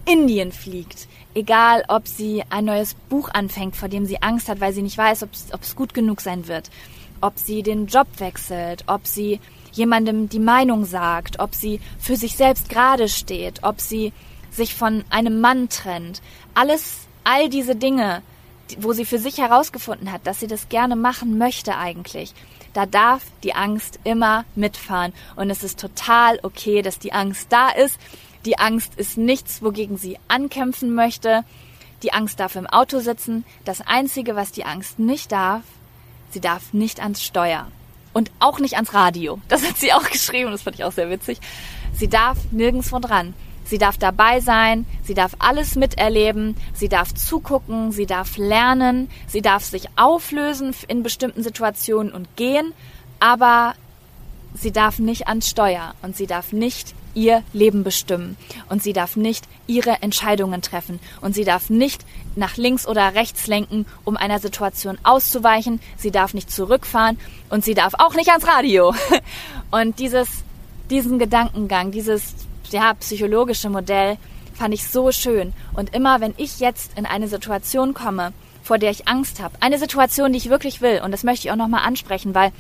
[0.07, 4.73] Indien fliegt, egal ob sie ein neues Buch anfängt, vor dem sie Angst hat, weil
[4.73, 6.71] sie nicht weiß, ob es gut genug sein wird,
[7.21, 9.41] ob sie den Job wechselt, ob sie
[9.73, 14.13] jemandem die Meinung sagt, ob sie für sich selbst gerade steht, ob sie
[14.51, 16.21] sich von einem Mann trennt.
[16.55, 18.23] Alles, all diese Dinge
[18.81, 22.35] wo sie für sich herausgefunden hat, dass sie das gerne machen möchte eigentlich,
[22.73, 25.13] da darf die Angst immer mitfahren.
[25.37, 27.99] Und es ist total okay, dass die Angst da ist.
[28.45, 31.45] Die Angst ist nichts, wogegen sie ankämpfen möchte.
[32.03, 33.45] Die Angst darf im Auto sitzen.
[33.65, 35.63] Das Einzige, was die Angst nicht darf,
[36.31, 37.69] sie darf nicht ans Steuer.
[38.15, 39.41] Und auch nicht ans Radio.
[39.49, 41.39] Das hat sie auch geschrieben, das fand ich auch sehr witzig.
[41.95, 43.35] Sie darf nirgendwo dran.
[43.73, 49.41] Sie darf dabei sein, sie darf alles miterleben, sie darf zugucken, sie darf lernen, sie
[49.41, 52.75] darf sich auflösen in bestimmten Situationen und gehen,
[53.19, 53.73] aber
[54.53, 58.37] sie darf nicht ans Steuer und sie darf nicht ihr Leben bestimmen
[58.69, 62.05] und sie darf nicht ihre Entscheidungen treffen und sie darf nicht
[62.37, 67.19] nach links oder rechts lenken, um einer Situation auszuweichen, sie darf nicht zurückfahren
[67.49, 68.95] und sie darf auch nicht ans Radio.
[69.71, 70.29] Und dieses,
[70.91, 72.35] diesen Gedankengang, dieses
[72.73, 74.17] ja, psychologische Modell
[74.55, 75.53] fand ich so schön.
[75.75, 79.79] Und immer wenn ich jetzt in eine Situation komme, vor der ich Angst habe, eine
[79.79, 82.53] Situation, die ich wirklich will, und das möchte ich auch nochmal ansprechen, weil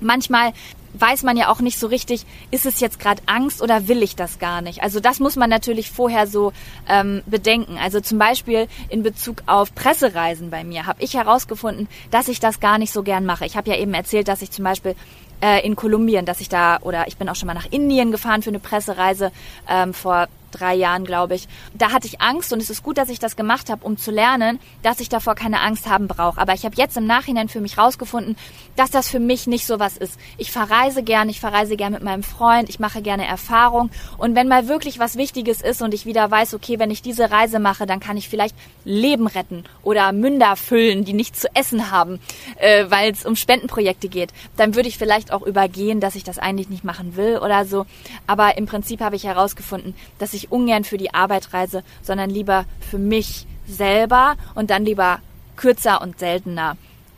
[0.00, 0.52] manchmal
[0.94, 4.16] weiß man ja auch nicht so richtig, ist es jetzt gerade Angst oder will ich
[4.16, 4.82] das gar nicht?
[4.82, 6.52] Also das muss man natürlich vorher so
[6.88, 7.78] ähm, bedenken.
[7.78, 12.60] Also zum Beispiel in Bezug auf Pressereisen bei mir habe ich herausgefunden, dass ich das
[12.60, 13.44] gar nicht so gern mache.
[13.44, 14.94] Ich habe ja eben erzählt, dass ich zum Beispiel
[15.40, 18.42] äh, in Kolumbien, dass ich da, oder ich bin auch schon mal nach Indien gefahren
[18.42, 19.32] für eine Pressereise
[19.68, 20.28] ähm, vor
[20.58, 21.48] drei Jahren, glaube ich.
[21.74, 24.10] Da hatte ich Angst und es ist gut, dass ich das gemacht habe, um zu
[24.10, 26.40] lernen, dass ich davor keine Angst haben brauche.
[26.40, 28.36] Aber ich habe jetzt im Nachhinein für mich rausgefunden,
[28.76, 30.18] dass das für mich nicht so was ist.
[30.38, 34.48] Ich verreise gerne, ich verreise gerne mit meinem Freund, ich mache gerne Erfahrung und wenn
[34.48, 37.86] mal wirklich was Wichtiges ist und ich wieder weiß, okay, wenn ich diese Reise mache,
[37.86, 42.20] dann kann ich vielleicht Leben retten oder Münder füllen, die nichts zu essen haben,
[42.56, 46.38] äh, weil es um Spendenprojekte geht, dann würde ich vielleicht auch übergehen, dass ich das
[46.38, 47.86] eigentlich nicht machen will oder so.
[48.26, 52.30] Aber im Prinzip habe ich herausgefunden, dass ich ich ungern für die Arbeit reise, sondern
[52.30, 55.20] lieber für mich selber und dann lieber
[55.56, 56.76] kürzer und seltener.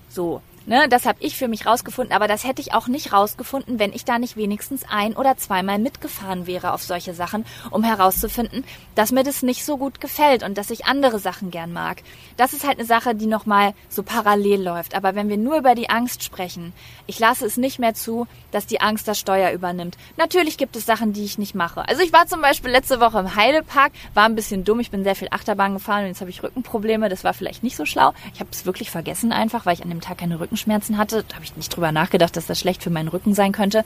[0.08, 0.40] So.
[0.68, 3.92] Ne, das habe ich für mich rausgefunden, aber das hätte ich auch nicht rausgefunden, wenn
[3.92, 8.64] ich da nicht wenigstens ein oder zweimal mitgefahren wäre auf solche Sachen, um herauszufinden,
[8.96, 12.02] dass mir das nicht so gut gefällt und dass ich andere Sachen gern mag.
[12.36, 14.96] Das ist halt eine Sache, die nochmal so parallel läuft.
[14.96, 16.72] Aber wenn wir nur über die Angst sprechen,
[17.06, 19.96] ich lasse es nicht mehr zu, dass die Angst das Steuer übernimmt.
[20.16, 21.86] Natürlich gibt es Sachen, die ich nicht mache.
[21.86, 25.04] Also ich war zum Beispiel letzte Woche im Heidepark, war ein bisschen dumm, ich bin
[25.04, 28.12] sehr viel Achterbahn gefahren und jetzt habe ich Rückenprobleme, das war vielleicht nicht so schlau.
[28.34, 31.24] Ich habe es wirklich vergessen einfach, weil ich an dem Tag keine Rücken Rückenschmerzen hatte.
[31.28, 33.84] Da habe ich nicht drüber nachgedacht, dass das schlecht für meinen Rücken sein könnte.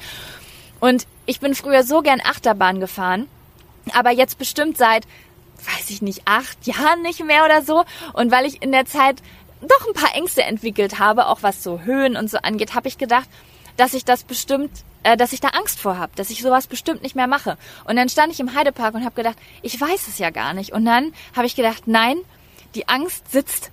[0.79, 3.29] Und ich bin früher so gern Achterbahn gefahren,
[3.93, 5.05] aber jetzt bestimmt seit,
[5.59, 7.85] weiß ich nicht, acht Jahren nicht mehr oder so.
[8.13, 9.17] Und weil ich in der Zeit
[9.61, 12.97] doch ein paar Ängste entwickelt habe, auch was so Höhen und so angeht, habe ich
[12.97, 13.29] gedacht,
[13.77, 14.71] dass ich das bestimmt,
[15.03, 17.59] äh, dass ich da Angst vor habe, dass ich sowas bestimmt nicht mehr mache.
[17.85, 20.73] Und dann stand ich im Heidepark und habe gedacht, ich weiß es ja gar nicht.
[20.73, 22.17] Und dann habe ich gedacht, nein,
[22.75, 23.71] die Angst sitzt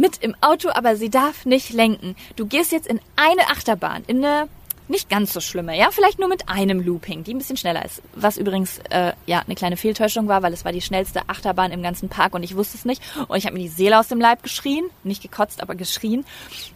[0.00, 2.16] mit im Auto, aber sie darf nicht lenken.
[2.36, 4.48] Du gehst jetzt in eine Achterbahn, in eine
[4.90, 8.02] nicht ganz so schlimme, ja, vielleicht nur mit einem Looping, die ein bisschen schneller ist.
[8.14, 11.80] Was übrigens äh, ja eine kleine Fehltäuschung war, weil es war die schnellste Achterbahn im
[11.80, 13.00] ganzen Park und ich wusste es nicht.
[13.28, 16.26] Und ich habe mir die Seele aus dem Leib geschrien, nicht gekotzt, aber geschrien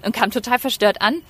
[0.05, 1.23] und kam total verstört an.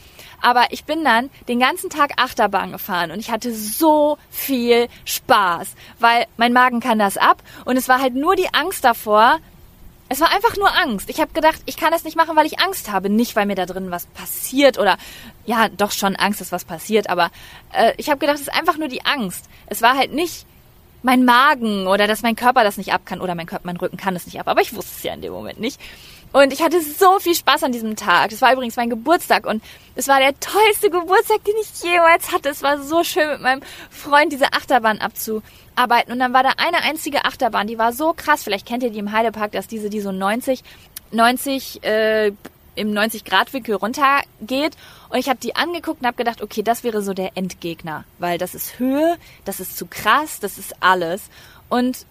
[0.42, 5.74] Aber ich bin dann den ganzen Tag Achterbahn gefahren und ich hatte so viel Spaß,
[6.01, 9.38] weil mein Magen kann das ab und es war halt nur die Angst davor,
[10.09, 11.09] es war einfach nur Angst.
[11.09, 13.55] Ich habe gedacht, ich kann das nicht machen, weil ich Angst habe, nicht weil mir
[13.55, 14.98] da drin was passiert oder
[15.46, 17.30] ja, doch schon Angst, dass was passiert, aber
[17.72, 19.46] äh, ich habe gedacht, es ist einfach nur die Angst.
[19.66, 20.46] Es war halt nicht
[21.02, 23.96] mein Magen oder dass mein Körper das nicht ab kann oder mein Körper, mein Rücken
[23.96, 25.80] kann es nicht ab, aber ich wusste es ja in dem Moment nicht.
[26.35, 28.30] Und ich hatte so viel Spaß an diesem Tag.
[28.30, 29.62] Das war übrigens mein Geburtstag und
[29.95, 32.49] es war der tollste Geburtstag, den ich jemals hatte.
[32.49, 36.12] Es war so schön mit meinem Freund diese Achterbahn abzuarbeiten.
[36.12, 38.43] Und dann war da eine einzige Achterbahn, die war so krass.
[38.43, 40.64] Vielleicht kennt ihr die im Heidepark, dass diese, die so 90,
[41.12, 42.32] 90, äh,
[42.74, 44.76] im 90-Grad-Winkel runtergeht.
[45.11, 48.07] Und ich habe die angeguckt und habe gedacht, okay, das wäre so der Endgegner.
[48.18, 51.30] Weil das ist Höhe, das ist zu krass, das ist alles.
[51.68, 52.07] Und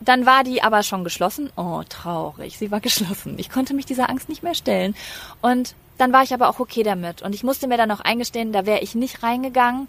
[0.00, 1.50] dann war die aber schon geschlossen.
[1.56, 2.58] Oh, traurig.
[2.58, 3.38] Sie war geschlossen.
[3.38, 4.94] Ich konnte mich dieser Angst nicht mehr stellen.
[5.40, 7.22] Und dann war ich aber auch okay damit.
[7.22, 9.88] Und ich musste mir dann auch eingestehen, da wäre ich nicht reingegangen.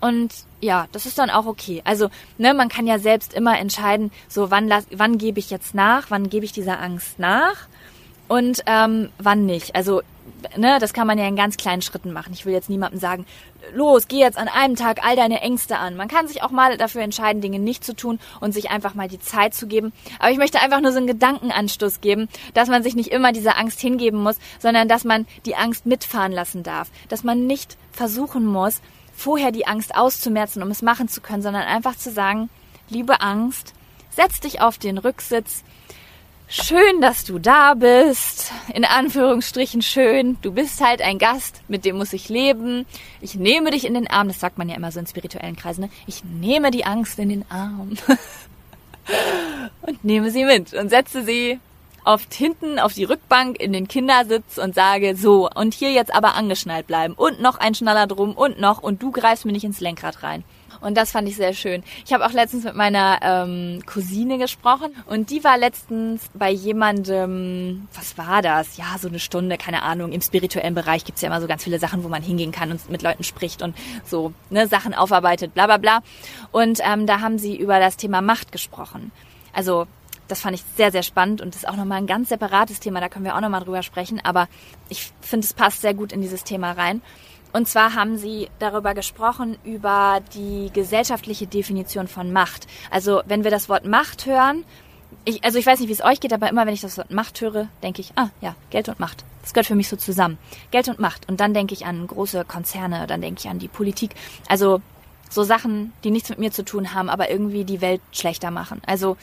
[0.00, 1.80] Und ja, das ist dann auch okay.
[1.84, 5.74] Also, ne, man kann ja selbst immer entscheiden, so wann lass, wann gebe ich jetzt
[5.74, 7.68] nach, wann gebe ich dieser Angst nach
[8.28, 9.74] und ähm, wann nicht.
[9.74, 10.02] Also
[10.56, 12.32] ne, das kann man ja in ganz kleinen Schritten machen.
[12.32, 13.26] Ich will jetzt niemandem sagen,
[13.74, 15.96] los, geh jetzt an einem Tag all deine Ängste an.
[15.96, 19.08] Man kann sich auch mal dafür entscheiden, Dinge nicht zu tun und sich einfach mal
[19.08, 19.92] die Zeit zu geben.
[20.18, 23.58] Aber ich möchte einfach nur so einen Gedankenanstoß geben, dass man sich nicht immer dieser
[23.58, 26.88] Angst hingeben muss, sondern dass man die Angst mitfahren lassen darf.
[27.08, 28.80] Dass man nicht versuchen muss,
[29.14, 32.50] vorher die Angst auszumerzen, um es machen zu können, sondern einfach zu sagen,
[32.88, 33.72] liebe Angst,
[34.10, 35.64] setz dich auf den Rücksitz,
[36.48, 38.52] Schön, dass du da bist.
[38.72, 40.38] In Anführungsstrichen schön.
[40.42, 42.86] Du bist halt ein Gast, mit dem muss ich leben.
[43.20, 44.28] Ich nehme dich in den Arm.
[44.28, 45.82] Das sagt man ja immer so in spirituellen Kreisen.
[45.82, 45.90] Ne?
[46.06, 47.96] Ich nehme die Angst in den Arm.
[49.82, 51.58] und nehme sie mit und setze sie
[52.04, 56.36] oft hinten auf die Rückbank in den Kindersitz und sage, so, und hier jetzt aber
[56.36, 59.80] angeschnallt bleiben und noch ein Schnaller drum und noch und du greifst mir nicht ins
[59.80, 60.44] Lenkrad rein.
[60.80, 61.82] Und das fand ich sehr schön.
[62.04, 67.88] Ich habe auch letztens mit meiner ähm, Cousine gesprochen und die war letztens bei jemandem,
[67.94, 68.76] was war das?
[68.76, 70.12] Ja, so eine Stunde, keine Ahnung.
[70.12, 72.90] Im spirituellen Bereich gibt's ja immer so ganz viele Sachen, wo man hingehen kann und
[72.90, 76.00] mit Leuten spricht und so ne, Sachen aufarbeitet, bla bla bla.
[76.52, 79.12] Und ähm, da haben sie über das Thema Macht gesprochen.
[79.52, 79.86] Also
[80.28, 83.08] das fand ich sehr, sehr spannend und ist auch nochmal ein ganz separates Thema, da
[83.08, 84.48] können wir auch nochmal drüber sprechen, aber
[84.88, 87.00] ich finde, es passt sehr gut in dieses Thema rein.
[87.56, 92.66] Und zwar haben sie darüber gesprochen, über die gesellschaftliche Definition von Macht.
[92.90, 94.66] Also wenn wir das Wort Macht hören,
[95.24, 97.10] ich, also ich weiß nicht, wie es euch geht, aber immer wenn ich das Wort
[97.10, 99.24] Macht höre, denke ich, ah ja, Geld und Macht.
[99.40, 100.36] Das gehört für mich so zusammen.
[100.70, 101.30] Geld und Macht.
[101.30, 104.10] Und dann denke ich an große Konzerne, dann denke ich an die Politik.
[104.50, 104.82] Also
[105.30, 108.82] so Sachen, die nichts mit mir zu tun haben, aber irgendwie die Welt schlechter machen.
[108.84, 109.16] Also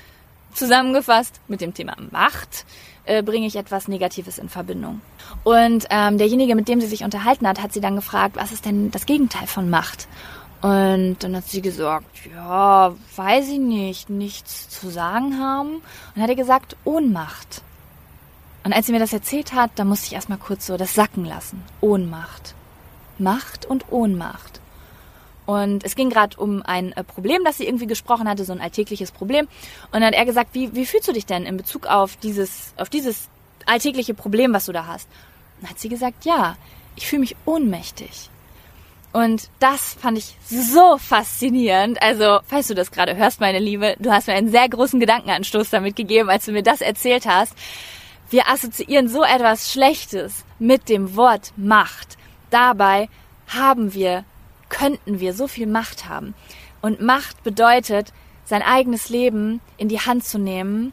[0.55, 2.65] zusammengefasst mit dem Thema Macht
[3.05, 5.01] äh, bringe ich etwas Negatives in Verbindung.
[5.43, 8.65] Und ähm, derjenige, mit dem sie sich unterhalten hat, hat sie dann gefragt, was ist
[8.65, 10.07] denn das Gegenteil von Macht?
[10.61, 15.81] Und dann hat sie gesagt, ja, weiß ich nicht, nichts zu sagen haben.
[16.15, 17.61] Und hat er gesagt, Ohnmacht.
[18.63, 21.25] Und als sie mir das erzählt hat, da musste ich erstmal kurz so das sacken
[21.25, 21.61] lassen.
[21.81, 22.55] Ohnmacht.
[23.17, 24.61] Macht und Ohnmacht.
[25.45, 28.61] Und es ging gerade um ein äh, Problem, das sie irgendwie gesprochen hatte, so ein
[28.61, 29.47] alltägliches Problem.
[29.91, 32.73] Und dann hat er gesagt, wie, wie fühlst du dich denn in Bezug auf dieses,
[32.77, 33.29] auf dieses
[33.65, 35.07] alltägliche Problem, was du da hast?
[35.55, 36.55] Und dann hat sie gesagt, ja,
[36.95, 38.29] ich fühle mich ohnmächtig.
[39.11, 42.01] Und das fand ich so faszinierend.
[42.01, 45.69] Also, falls du das gerade hörst, meine Liebe, du hast mir einen sehr großen Gedankenanstoß
[45.69, 47.53] damit gegeben, als du mir das erzählt hast.
[48.31, 52.17] Wir assoziieren so etwas Schlechtes mit dem Wort Macht.
[52.49, 53.07] Dabei
[53.47, 54.25] haben wir
[54.73, 56.33] könnten wir so viel Macht haben.
[56.81, 58.11] Und Macht bedeutet,
[58.43, 60.91] sein eigenes Leben in die Hand zu nehmen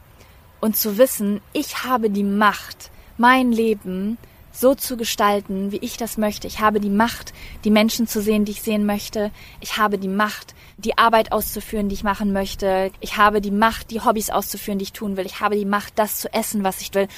[0.60, 4.18] und zu wissen, ich habe die Macht, mein Leben
[4.52, 6.46] so zu gestalten, wie ich das möchte.
[6.46, 7.32] Ich habe die Macht,
[7.64, 9.30] die Menschen zu sehen, die ich sehen möchte.
[9.60, 12.90] Ich habe die Macht, die Arbeit auszuführen, die ich machen möchte.
[13.00, 15.26] Ich habe die Macht, die Hobbys auszuführen, die ich tun will.
[15.26, 17.08] Ich habe die Macht, das zu essen, was ich will.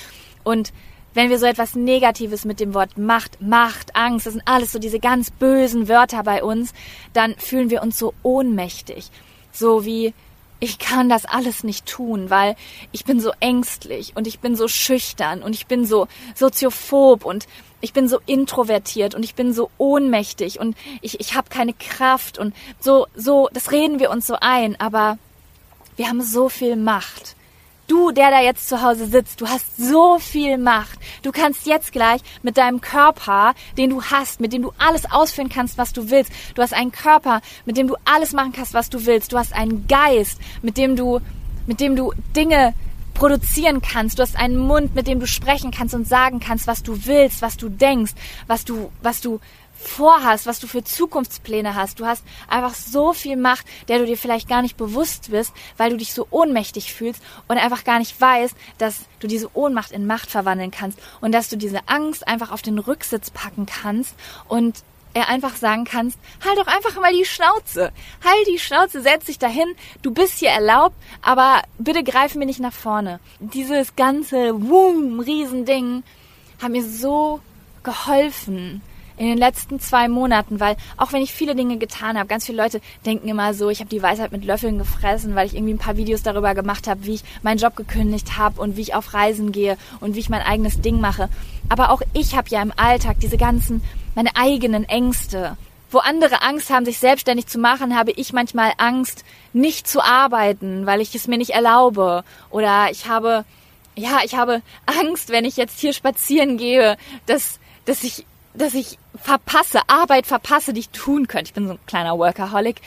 [0.44, 0.72] Und
[1.14, 4.78] wenn wir so etwas Negatives mit dem Wort Macht, Macht, Angst, das sind alles so
[4.78, 6.72] diese ganz bösen Wörter bei uns,
[7.12, 9.10] dann fühlen wir uns so ohnmächtig.
[9.52, 10.14] So wie,
[10.60, 12.56] ich kann das alles nicht tun, weil
[12.92, 17.46] ich bin so ängstlich und ich bin so schüchtern und ich bin so soziophob und
[17.80, 22.38] ich bin so introvertiert und ich bin so ohnmächtig und ich, ich habe keine Kraft
[22.38, 25.18] und so, so, das reden wir uns so ein, aber
[25.96, 27.34] wir haben so viel Macht
[27.88, 30.98] Du, der da jetzt zu Hause sitzt, du hast so viel Macht.
[31.22, 35.48] Du kannst jetzt gleich mit deinem Körper, den du hast, mit dem du alles ausführen
[35.48, 36.32] kannst, was du willst.
[36.54, 39.32] Du hast einen Körper, mit dem du alles machen kannst, was du willst.
[39.32, 41.20] Du hast einen Geist, mit dem du,
[41.66, 42.74] mit dem du Dinge
[43.14, 44.18] produzieren kannst.
[44.18, 47.42] Du hast einen Mund, mit dem du sprechen kannst und sagen kannst, was du willst,
[47.42, 48.12] was du denkst,
[48.46, 49.40] was du, was du
[49.82, 52.00] vorhast, was du für Zukunftspläne hast.
[52.00, 55.90] Du hast einfach so viel Macht, der du dir vielleicht gar nicht bewusst bist, weil
[55.90, 60.06] du dich so ohnmächtig fühlst und einfach gar nicht weißt, dass du diese Ohnmacht in
[60.06, 64.14] Macht verwandeln kannst und dass du diese Angst einfach auf den Rücksitz packen kannst
[64.48, 64.82] und
[65.14, 67.92] er einfach sagen kannst, halt doch einfach mal die Schnauze.
[68.24, 72.60] Halt die Schnauze, setz dich dahin, du bist hier erlaubt, aber bitte greif mir nicht
[72.60, 73.20] nach vorne.
[73.40, 76.02] Dieses ganze Wum, Riesending
[76.60, 77.40] hat mir so
[77.82, 78.82] geholfen,
[79.16, 82.62] in den letzten zwei Monaten, weil auch wenn ich viele Dinge getan habe, ganz viele
[82.62, 85.78] Leute denken immer so, ich habe die Weisheit mit Löffeln gefressen, weil ich irgendwie ein
[85.78, 89.14] paar Videos darüber gemacht habe, wie ich meinen Job gekündigt habe und wie ich auf
[89.14, 91.28] Reisen gehe und wie ich mein eigenes Ding mache.
[91.68, 93.82] Aber auch ich habe ja im Alltag diese ganzen,
[94.14, 95.56] meine eigenen Ängste.
[95.90, 100.86] Wo andere Angst haben, sich selbstständig zu machen, habe ich manchmal Angst, nicht zu arbeiten,
[100.86, 102.24] weil ich es mir nicht erlaube.
[102.48, 103.44] Oder ich habe,
[103.94, 106.96] ja, ich habe Angst, wenn ich jetzt hier spazieren gehe,
[107.26, 108.24] dass, dass ich
[108.54, 111.48] dass ich verpasse, Arbeit verpasse, die ich tun könnte.
[111.48, 112.80] Ich bin so ein kleiner Workaholic.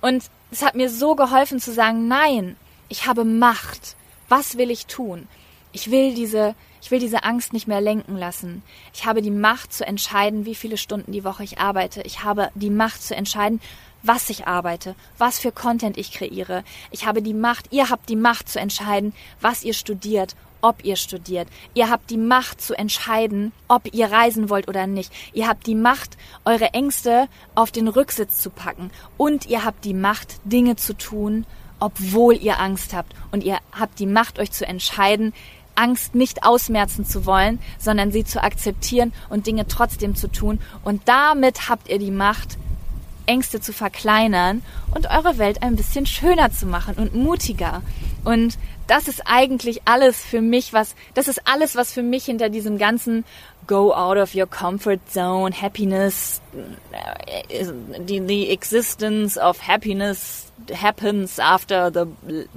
[0.00, 2.56] Und es hat mir so geholfen zu sagen, nein,
[2.88, 3.96] ich habe Macht.
[4.28, 5.28] Was will ich tun?
[5.72, 8.62] Ich will diese, ich will diese Angst nicht mehr lenken lassen.
[8.94, 12.02] Ich habe die Macht zu entscheiden, wie viele Stunden die Woche ich arbeite.
[12.02, 13.60] Ich habe die Macht zu entscheiden,
[14.02, 16.64] was ich arbeite, was für Content ich kreiere.
[16.90, 20.96] Ich habe die Macht, ihr habt die Macht zu entscheiden, was ihr studiert ob ihr
[20.96, 21.48] studiert.
[21.74, 25.12] Ihr habt die Macht zu entscheiden, ob ihr reisen wollt oder nicht.
[25.34, 28.90] Ihr habt die Macht, eure Ängste auf den Rücksitz zu packen.
[29.18, 31.44] Und ihr habt die Macht, Dinge zu tun,
[31.78, 33.12] obwohl ihr Angst habt.
[33.32, 35.34] Und ihr habt die Macht, euch zu entscheiden,
[35.74, 40.60] Angst nicht ausmerzen zu wollen, sondern sie zu akzeptieren und Dinge trotzdem zu tun.
[40.84, 42.56] Und damit habt ihr die Macht,
[43.26, 44.62] Ängste zu verkleinern
[44.94, 47.82] und eure Welt ein bisschen schöner zu machen und mutiger.
[48.24, 52.48] Und das ist eigentlich alles für mich, was, das ist alles, was für mich hinter
[52.48, 53.24] diesem ganzen
[53.66, 56.40] Go out of your comfort zone, happiness,
[56.90, 57.64] äh,
[58.06, 62.06] the, the existence of happiness happens after the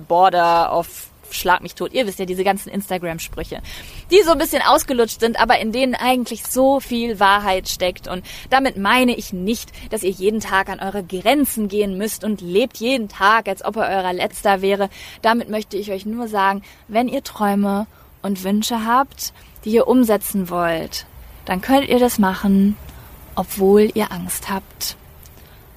[0.07, 1.93] border of schlag mich tot.
[1.93, 3.61] Ihr wisst ja, diese ganzen Instagram-Sprüche,
[4.11, 8.07] die so ein bisschen ausgelutscht sind, aber in denen eigentlich so viel Wahrheit steckt.
[8.07, 12.41] Und damit meine ich nicht, dass ihr jeden Tag an eure Grenzen gehen müsst und
[12.41, 14.89] lebt jeden Tag, als ob er eurer letzter wäre.
[15.21, 17.87] Damit möchte ich euch nur sagen, wenn ihr Träume
[18.21, 19.33] und Wünsche habt,
[19.63, 21.05] die ihr umsetzen wollt,
[21.45, 22.75] dann könnt ihr das machen,
[23.35, 24.97] obwohl ihr Angst habt.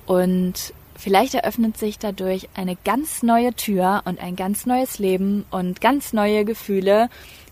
[0.06, 5.80] Und Vielleicht eröffnet sich dadurch eine ganz neue Tür und ein ganz neues Leben und
[5.80, 7.08] ganz neue Gefühle,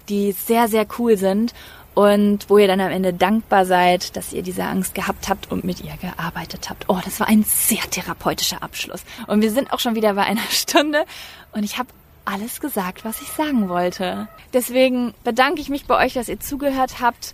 [0.09, 1.55] die sehr, sehr cool sind
[1.95, 5.63] und wo ihr dann am Ende dankbar seid, dass ihr diese Angst gehabt habt und
[5.63, 6.87] mit ihr gearbeitet habt.
[6.89, 9.05] Oh, das war ein sehr therapeutischer Abschluss.
[9.29, 11.07] Und wir sind auch schon wieder bei einer Stunde
[11.53, 11.89] und ich habe
[12.25, 14.27] alles gesagt, was ich sagen wollte.
[14.53, 17.33] Deswegen bedanke ich mich bei euch, dass ihr zugehört habt.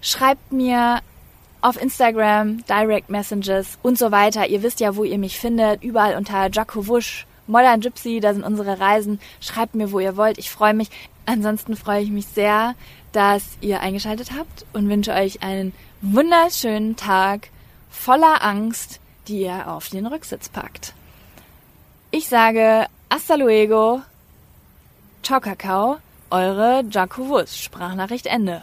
[0.00, 1.00] Schreibt mir
[1.64, 4.46] auf Instagram, Direct Messages und so weiter.
[4.46, 5.82] Ihr wisst ja, wo ihr mich findet.
[5.82, 9.18] Überall unter Jaco Wusch, Modern Gypsy, da sind unsere Reisen.
[9.40, 10.36] Schreibt mir, wo ihr wollt.
[10.36, 10.90] Ich freue mich.
[11.24, 12.74] Ansonsten freue ich mich sehr,
[13.12, 17.48] dass ihr eingeschaltet habt und wünsche euch einen wunderschönen Tag
[17.90, 20.92] voller Angst, die ihr auf den Rücksitz packt.
[22.10, 24.02] Ich sage hasta luego,
[25.22, 25.96] ciao Kakao,
[26.28, 28.62] eure Jaco Wusch, Sprachnachricht Ende.